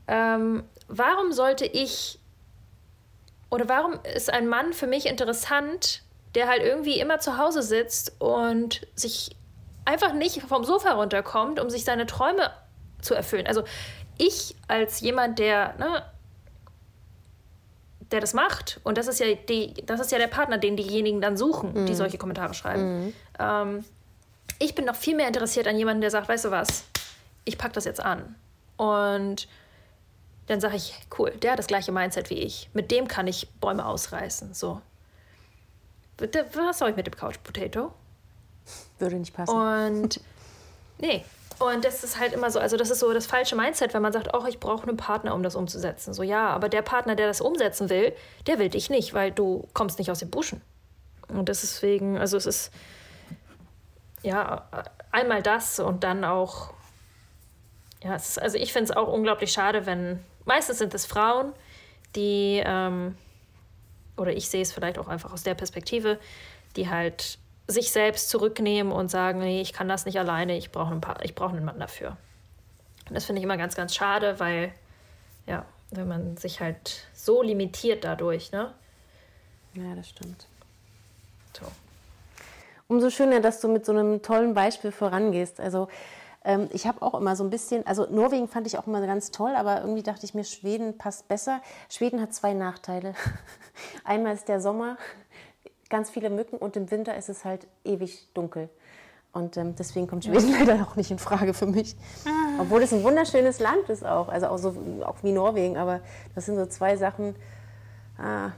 Ähm, 0.08 0.64
warum 0.88 1.32
sollte 1.32 1.66
ich, 1.66 2.18
oder 3.50 3.68
warum 3.68 4.00
ist 4.14 4.30
ein 4.30 4.48
Mann 4.48 4.72
für 4.72 4.86
mich 4.86 5.06
interessant, 5.06 6.02
der 6.34 6.48
halt 6.48 6.62
irgendwie 6.62 7.00
immer 7.00 7.18
zu 7.18 7.38
Hause 7.38 7.62
sitzt 7.62 8.20
und 8.20 8.86
sich 8.94 9.36
einfach 9.84 10.12
nicht 10.12 10.42
vom 10.42 10.64
Sofa 10.64 10.92
runterkommt, 10.92 11.60
um 11.60 11.70
sich 11.70 11.84
seine 11.84 12.06
Träume 12.06 12.50
zu 13.00 13.14
erfüllen. 13.14 13.46
Also 13.46 13.64
ich 14.18 14.54
als 14.68 15.00
jemand, 15.00 15.38
der, 15.38 15.74
ne, 15.78 16.04
der 18.12 18.20
das 18.20 18.34
macht, 18.34 18.80
und 18.84 18.98
das 18.98 19.08
ist 19.08 19.18
ja 19.18 19.34
die, 19.34 19.74
das 19.86 20.00
ist 20.00 20.12
ja 20.12 20.18
der 20.18 20.26
Partner, 20.26 20.58
den 20.58 20.76
diejenigen 20.76 21.20
dann 21.20 21.36
suchen, 21.36 21.72
mhm. 21.72 21.86
die 21.86 21.94
solche 21.94 22.18
Kommentare 22.18 22.54
schreiben. 22.54 23.06
Mhm. 23.06 23.14
Ähm, 23.38 23.84
ich 24.58 24.74
bin 24.74 24.84
noch 24.84 24.96
viel 24.96 25.16
mehr 25.16 25.26
interessiert 25.26 25.66
an 25.66 25.76
jemanden, 25.76 26.02
der 26.02 26.10
sagt, 26.10 26.28
weißt 26.28 26.44
du 26.44 26.50
was, 26.50 26.84
ich 27.44 27.56
packe 27.56 27.72
das 27.72 27.86
jetzt 27.86 28.00
an. 28.00 28.34
Und 28.76 29.48
dann 30.46 30.60
sage 30.60 30.76
ich, 30.76 30.94
cool, 31.18 31.30
der 31.30 31.52
hat 31.52 31.58
das 31.58 31.66
gleiche 31.66 31.92
Mindset 31.92 32.28
wie 32.28 32.38
ich. 32.38 32.68
Mit 32.72 32.90
dem 32.90 33.08
kann 33.08 33.26
ich 33.26 33.48
Bäume 33.60 33.86
ausreißen. 33.86 34.52
So. 34.52 34.80
Was 36.20 36.78
soll 36.78 36.90
ich 36.90 36.96
mit 36.96 37.06
dem 37.06 37.16
Couch 37.16 37.36
Potato? 37.42 37.92
Würde 38.98 39.16
nicht 39.16 39.34
passen. 39.34 39.54
Und 39.54 40.20
nee. 40.98 41.24
Und 41.58 41.84
das 41.84 42.02
ist 42.04 42.18
halt 42.18 42.32
immer 42.32 42.50
so, 42.50 42.58
also 42.58 42.78
das 42.78 42.88
ist 42.90 43.00
so 43.00 43.12
das 43.12 43.26
falsche 43.26 43.54
Mindset, 43.54 43.92
wenn 43.92 44.00
man 44.00 44.14
sagt, 44.14 44.30
oh, 44.32 44.46
ich 44.46 44.60
brauche 44.60 44.88
einen 44.88 44.96
Partner, 44.96 45.34
um 45.34 45.42
das 45.42 45.54
umzusetzen. 45.54 46.14
So 46.14 46.22
ja, 46.22 46.48
aber 46.48 46.70
der 46.70 46.80
Partner, 46.80 47.16
der 47.16 47.26
das 47.26 47.42
umsetzen 47.42 47.90
will, 47.90 48.14
der 48.46 48.58
will 48.58 48.70
dich 48.70 48.88
nicht, 48.88 49.12
weil 49.12 49.30
du 49.30 49.68
kommst 49.74 49.98
nicht 49.98 50.10
aus 50.10 50.20
den 50.20 50.30
Buschen. 50.30 50.62
Und 51.28 51.50
deswegen, 51.50 52.16
also 52.16 52.38
es 52.38 52.46
ist 52.46 52.72
ja 54.22 54.64
einmal 55.12 55.42
das 55.42 55.80
und 55.80 56.02
dann 56.02 56.24
auch, 56.24 56.72
ja, 58.02 58.14
ist, 58.14 58.40
also 58.40 58.56
ich 58.56 58.72
finde 58.72 58.90
es 58.90 58.96
auch 58.96 59.08
unglaublich 59.08 59.52
schade, 59.52 59.84
wenn 59.84 60.24
meistens 60.46 60.78
sind 60.78 60.94
es 60.94 61.04
Frauen, 61.04 61.52
die 62.16 62.62
ähm, 62.64 63.16
oder 64.20 64.32
ich 64.32 64.48
sehe 64.48 64.62
es 64.62 64.72
vielleicht 64.72 64.98
auch 64.98 65.08
einfach 65.08 65.32
aus 65.32 65.42
der 65.42 65.54
Perspektive, 65.54 66.18
die 66.76 66.88
halt 66.88 67.38
sich 67.66 67.90
selbst 67.90 68.28
zurücknehmen 68.28 68.92
und 68.92 69.10
sagen, 69.10 69.40
nee, 69.40 69.60
ich 69.60 69.72
kann 69.72 69.88
das 69.88 70.04
nicht 70.04 70.18
alleine, 70.18 70.56
ich 70.56 70.72
brauche 70.72 70.90
einen, 70.90 71.00
ich 71.22 71.34
brauche 71.34 71.56
einen 71.56 71.64
Mann 71.64 71.78
dafür. 71.78 72.16
Und 73.08 73.14
das 73.14 73.24
finde 73.24 73.40
ich 73.40 73.44
immer 73.44 73.56
ganz, 73.56 73.74
ganz 73.74 73.94
schade, 73.94 74.38
weil, 74.38 74.72
ja, 75.46 75.64
wenn 75.90 76.06
man 76.06 76.36
sich 76.36 76.60
halt 76.60 77.06
so 77.14 77.42
limitiert 77.42 78.04
dadurch, 78.04 78.52
ne? 78.52 78.72
Ja, 79.74 79.94
das 79.94 80.08
stimmt. 80.08 80.46
So. 81.58 81.66
Umso 82.88 83.10
schöner, 83.10 83.40
dass 83.40 83.60
du 83.60 83.68
mit 83.68 83.86
so 83.86 83.92
einem 83.92 84.22
tollen 84.22 84.54
Beispiel 84.54 84.92
vorangehst. 84.92 85.60
Also 85.60 85.88
ähm, 86.44 86.68
ich 86.72 86.86
habe 86.86 87.02
auch 87.02 87.14
immer 87.14 87.36
so 87.36 87.44
ein 87.44 87.50
bisschen, 87.50 87.86
also 87.86 88.06
Norwegen 88.10 88.48
fand 88.48 88.66
ich 88.66 88.78
auch 88.78 88.86
immer 88.86 89.04
ganz 89.06 89.30
toll, 89.30 89.52
aber 89.54 89.80
irgendwie 89.80 90.02
dachte 90.02 90.24
ich 90.24 90.34
mir, 90.34 90.44
Schweden 90.44 90.96
passt 90.96 91.28
besser. 91.28 91.60
Schweden 91.88 92.20
hat 92.20 92.32
zwei 92.32 92.54
Nachteile. 92.54 93.14
Einmal 94.04 94.34
ist 94.34 94.48
der 94.48 94.60
Sommer, 94.60 94.96
ganz 95.90 96.08
viele 96.08 96.30
Mücken 96.30 96.56
und 96.56 96.76
im 96.76 96.90
Winter 96.90 97.16
ist 97.16 97.28
es 97.28 97.44
halt 97.44 97.66
ewig 97.84 98.28
dunkel. 98.32 98.70
Und 99.32 99.56
ähm, 99.56 99.76
deswegen 99.76 100.06
kommt 100.06 100.24
Schweden 100.24 100.52
leider 100.58 100.82
auch 100.82 100.96
nicht 100.96 101.10
in 101.10 101.18
Frage 101.18 101.52
für 101.52 101.66
mich. 101.66 101.94
Ah. 102.26 102.62
Obwohl 102.62 102.82
es 102.82 102.92
ein 102.92 103.04
wunderschönes 103.04 103.60
Land 103.60 103.88
ist 103.88 104.04
auch, 104.04 104.28
also 104.28 104.48
auch, 104.48 104.58
so, 104.58 104.74
auch 105.04 105.22
wie 105.22 105.32
Norwegen, 105.32 105.76
aber 105.76 106.00
das 106.34 106.46
sind 106.46 106.56
so 106.56 106.66
zwei 106.66 106.96
Sachen. 106.96 107.36
Ah. 108.18 108.52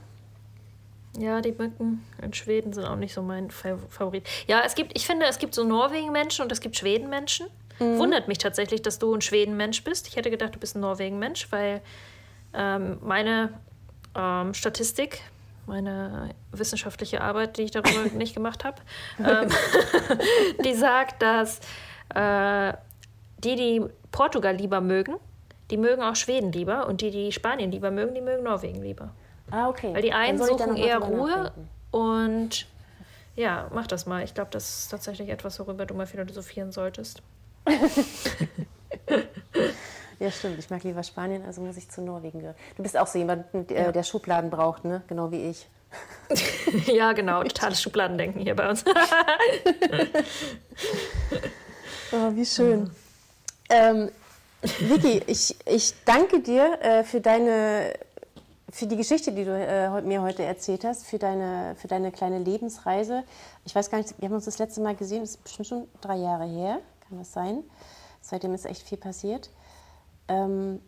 Ja, 1.19 1.41
die 1.41 1.51
Mücken 1.51 2.03
in 2.23 2.33
Schweden 2.33 2.73
sind 2.73 2.85
auch 2.85 2.95
nicht 2.95 3.13
so 3.13 3.21
mein 3.21 3.51
Favorit. 3.51 4.27
Ja, 4.47 4.61
es 4.65 4.73
gibt, 4.73 4.97
ich 4.97 5.05
finde, 5.05 5.27
es 5.27 5.37
gibt 5.37 5.53
so 5.53 5.63
Norwegen-Menschen 5.63 6.43
und 6.43 6.51
es 6.51 6.59
gibt 6.59 6.75
Schweden-Menschen. 6.75 7.45
Mhm. 7.79 7.99
Wundert 7.99 8.27
mich 8.27 8.37
tatsächlich, 8.37 8.81
dass 8.81 8.99
du 8.99 9.13
ein 9.13 9.21
Schweden-Mensch 9.21 9.83
bist. 9.83 10.07
Ich 10.07 10.15
hätte 10.15 10.29
gedacht, 10.29 10.55
du 10.55 10.59
bist 10.59 10.75
ein 10.75 10.81
Norwegen-Mensch, 10.81 11.51
weil 11.51 11.81
ähm, 12.53 12.97
meine 13.01 13.53
ähm, 14.15 14.53
Statistik, 14.53 15.21
meine 15.65 16.29
wissenschaftliche 16.51 17.21
Arbeit, 17.21 17.57
die 17.57 17.63
ich 17.63 17.71
darüber 17.71 18.03
nicht 18.15 18.33
gemacht 18.33 18.63
habe, 18.63 18.81
ähm, 19.19 19.49
die 20.65 20.73
sagt, 20.73 21.21
dass 21.21 21.59
äh, 22.13 22.73
die, 23.39 23.55
die 23.55 23.81
Portugal 24.11 24.55
lieber 24.55 24.81
mögen, 24.81 25.15
die 25.71 25.77
mögen 25.77 26.03
auch 26.03 26.15
Schweden 26.15 26.51
lieber 26.51 26.87
und 26.87 27.01
die, 27.01 27.11
die 27.11 27.31
Spanien 27.31 27.71
lieber 27.71 27.91
mögen, 27.91 28.13
die 28.13 28.21
mögen 28.21 28.43
Norwegen 28.43 28.81
lieber. 28.81 29.09
Ah, 29.51 29.69
okay. 29.69 29.93
Weil 29.93 30.01
die 30.01 30.13
einen 30.13 30.37
suchen 30.37 30.77
eher 30.77 30.99
Ruhe 30.99 31.51
Und 31.91 32.67
ja, 33.35 33.69
mach 33.73 33.87
das 33.87 34.05
mal. 34.05 34.23
Ich 34.23 34.33
glaube, 34.33 34.51
das 34.51 34.81
ist 34.81 34.89
tatsächlich 34.89 35.29
etwas, 35.29 35.59
worüber 35.59 35.85
du 35.85 35.93
mal 35.93 36.05
philosophieren 36.05 36.71
solltest. 36.71 37.21
ja, 40.19 40.31
stimmt. 40.31 40.59
Ich 40.59 40.69
mag 40.69 40.83
lieber 40.83 41.03
Spanien, 41.03 41.45
also 41.45 41.61
muss 41.61 41.77
ich 41.77 41.89
zu 41.89 42.01
Norwegen 42.01 42.39
gehen. 42.39 42.53
Du 42.75 42.83
bist 42.83 42.97
auch 42.97 43.07
so 43.07 43.17
jemand, 43.17 43.45
der, 43.53 43.85
ja. 43.85 43.91
der 43.91 44.03
Schubladen 44.03 44.49
braucht, 44.49 44.85
ne? 44.85 45.03
Genau 45.07 45.31
wie 45.31 45.49
ich. 45.49 45.67
ja, 46.87 47.13
genau. 47.13 47.43
Totales 47.43 47.81
Schubladendenken 47.81 48.41
hier 48.41 48.55
bei 48.55 48.69
uns. 48.69 48.83
oh, 52.11 52.31
wie 52.33 52.45
schön. 52.45 52.89
Ähm, 53.69 54.11
Vicky, 54.79 55.21
ich, 55.27 55.55
ich 55.65 55.93
danke 56.05 56.39
dir 56.39 56.79
äh, 56.81 57.03
für 57.03 57.21
deine 57.21 57.93
für 58.73 58.87
die 58.87 58.97
Geschichte, 58.97 59.31
die 59.31 59.45
du 59.45 59.51
äh, 59.51 60.01
mir 60.01 60.23
heute 60.23 60.41
erzählt 60.41 60.83
hast, 60.83 61.05
für 61.05 61.19
deine, 61.19 61.75
für 61.77 61.87
deine 61.87 62.11
kleine 62.11 62.39
Lebensreise. 62.39 63.23
Ich 63.65 63.75
weiß 63.75 63.91
gar 63.91 63.99
nicht, 63.99 64.19
wir 64.19 64.27
haben 64.27 64.33
uns 64.33 64.45
das 64.45 64.57
letzte 64.57 64.81
Mal 64.81 64.95
gesehen, 64.95 65.21
das 65.21 65.31
ist 65.31 65.43
bestimmt 65.43 65.67
schon 65.67 65.87
drei 66.01 66.15
Jahre 66.15 66.45
her, 66.45 66.79
kann 67.13 67.19
das 67.19 67.33
sein? 67.33 67.63
Seitdem 68.21 68.53
ist 68.53 68.65
echt 68.65 68.81
viel 68.81 68.97
passiert. 68.97 69.49
Ähm, 70.27 70.81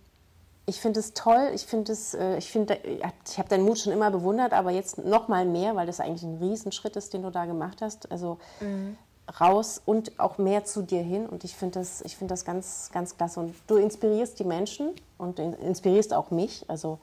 ich 0.66 0.82
finde 0.82 1.00
es 1.00 1.14
toll, 1.14 1.52
ich 1.54 1.66
finde 1.66 1.92
es, 1.92 2.16
äh, 2.16 2.38
ich 2.38 2.50
finde, 2.50 2.80
ich 3.28 3.38
habe 3.38 3.50
deinen 3.50 3.66
Mut 3.66 3.78
schon 3.78 3.94
immer 3.94 4.10
bewundert, 4.10 4.54
aber 4.54 4.72
jetzt 4.72 4.98
noch 4.98 5.28
mal 5.28 5.46
mehr, 5.46 5.76
weil 5.76 5.86
das 5.86 6.00
eigentlich 6.00 6.24
ein 6.24 6.38
Riesenschritt 6.38 6.96
ist, 6.96 7.14
den 7.14 7.22
du 7.22 7.30
da 7.30 7.46
gemacht 7.46 7.82
hast. 7.82 8.12
Also 8.12 8.40
mhm. 8.60 8.98
raus 9.40 9.80
und 9.86 10.20
auch 10.20 10.40
mehr 10.40 10.66
zu 10.66 10.82
dir 10.82 11.04
hin. 11.04 11.28
Und 11.28 11.44
ich 11.44 11.56
finde 11.56 11.80
das, 11.80 12.02
ich 12.02 12.18
finde 12.18 12.34
das 12.34 12.46
ganz, 12.46 12.90
ganz 12.92 13.16
klasse. 13.16 13.40
Und 13.42 13.56
du 13.68 13.76
inspirierst 13.76 14.40
die 14.40 14.46
Menschen 14.46 14.94
und 15.20 15.38
inspirierst 15.38 16.14
auch 16.14 16.32
mich. 16.32 16.66
Also 16.68 16.98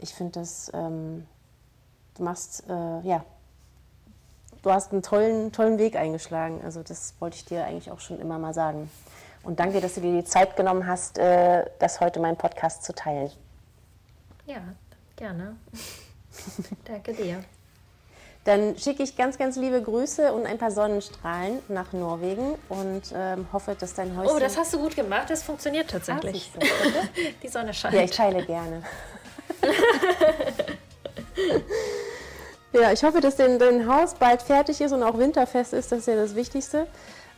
ich 0.00 0.12
finde 0.12 0.40
das, 0.40 0.72
ähm, 0.74 1.24
du 2.16 2.24
machst, 2.24 2.64
äh, 2.68 3.00
ja, 3.02 3.24
du 4.68 4.74
hast 4.74 4.92
einen 4.92 5.02
tollen, 5.02 5.50
tollen 5.50 5.78
Weg 5.78 5.96
eingeschlagen. 5.96 6.60
Also 6.62 6.82
das 6.82 7.14
wollte 7.20 7.36
ich 7.36 7.46
dir 7.46 7.64
eigentlich 7.64 7.90
auch 7.90 8.00
schon 8.00 8.20
immer 8.20 8.38
mal 8.38 8.52
sagen. 8.52 8.90
Und 9.42 9.60
danke, 9.60 9.80
dass 9.80 9.94
du 9.94 10.02
dir 10.02 10.12
die 10.12 10.24
Zeit 10.24 10.56
genommen 10.56 10.86
hast, 10.86 11.16
äh, 11.16 11.64
das 11.78 12.00
heute 12.00 12.20
meinen 12.20 12.36
Podcast 12.36 12.84
zu 12.84 12.94
teilen. 12.94 13.30
Ja, 14.46 14.60
gerne. 15.16 15.56
danke 16.84 17.14
dir. 17.14 17.42
Dann 18.44 18.76
schicke 18.78 19.02
ich 19.02 19.16
ganz, 19.16 19.38
ganz 19.38 19.56
liebe 19.56 19.80
Grüße 19.80 20.32
und 20.32 20.46
ein 20.46 20.58
paar 20.58 20.70
Sonnenstrahlen 20.70 21.60
nach 21.68 21.92
Norwegen 21.92 22.54
und 22.68 23.02
ähm, 23.14 23.46
hoffe, 23.52 23.74
dass 23.78 23.94
dein 23.94 24.16
Häuschen... 24.16 24.36
Oh, 24.36 24.38
das 24.38 24.56
hast 24.56 24.72
du 24.74 24.78
gut 24.78 24.96
gemacht. 24.96 25.30
Das 25.30 25.42
funktioniert 25.42 25.90
tatsächlich. 25.90 26.50
Ah, 26.58 26.64
die 27.42 27.48
Sonne 27.48 27.72
scheint. 27.72 27.94
Ja, 27.94 28.02
ich 28.02 28.10
teile 28.10 28.44
gerne. 28.44 28.82
ja, 32.72 32.92
ich 32.92 33.02
hoffe, 33.02 33.20
dass 33.20 33.36
dein, 33.36 33.58
dein 33.58 33.86
Haus 33.86 34.14
bald 34.14 34.42
fertig 34.42 34.80
ist 34.80 34.92
und 34.92 35.02
auch 35.02 35.18
winterfest 35.18 35.72
ist. 35.72 35.90
Das 35.92 36.00
ist 36.00 36.08
ja 36.08 36.16
das 36.16 36.34
Wichtigste 36.34 36.86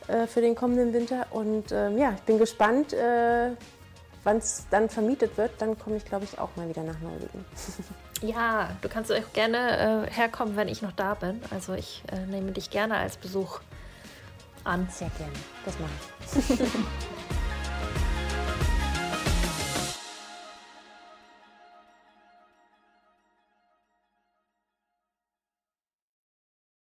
äh, 0.08 0.26
für 0.26 0.40
den 0.40 0.54
kommenden 0.54 0.92
Winter. 0.92 1.26
Und 1.30 1.72
ähm, 1.72 1.98
ja, 1.98 2.12
ich 2.14 2.22
bin 2.22 2.38
gespannt, 2.38 2.92
äh, 2.92 3.50
wann 4.24 4.38
es 4.38 4.66
dann 4.70 4.88
vermietet 4.88 5.36
wird. 5.36 5.52
Dann 5.58 5.78
komme 5.78 5.96
ich, 5.96 6.04
glaube 6.04 6.24
ich, 6.24 6.38
auch 6.38 6.50
mal 6.56 6.68
wieder 6.68 6.82
nach 6.82 6.98
Norwegen. 7.00 7.44
ja, 8.22 8.70
du 8.80 8.88
kannst 8.88 9.12
auch 9.12 9.32
gerne 9.32 10.06
äh, 10.08 10.10
herkommen, 10.10 10.56
wenn 10.56 10.68
ich 10.68 10.82
noch 10.82 10.92
da 10.92 11.14
bin. 11.14 11.40
Also 11.50 11.74
ich 11.74 12.02
äh, 12.12 12.26
nehme 12.26 12.52
dich 12.52 12.70
gerne 12.70 12.96
als 12.96 13.16
Besuch 13.16 13.60
an. 14.64 14.88
Sehr 14.90 15.10
gerne. 15.16 15.32
Das 15.64 15.74
mache 15.78 16.54
ich. 16.58 16.60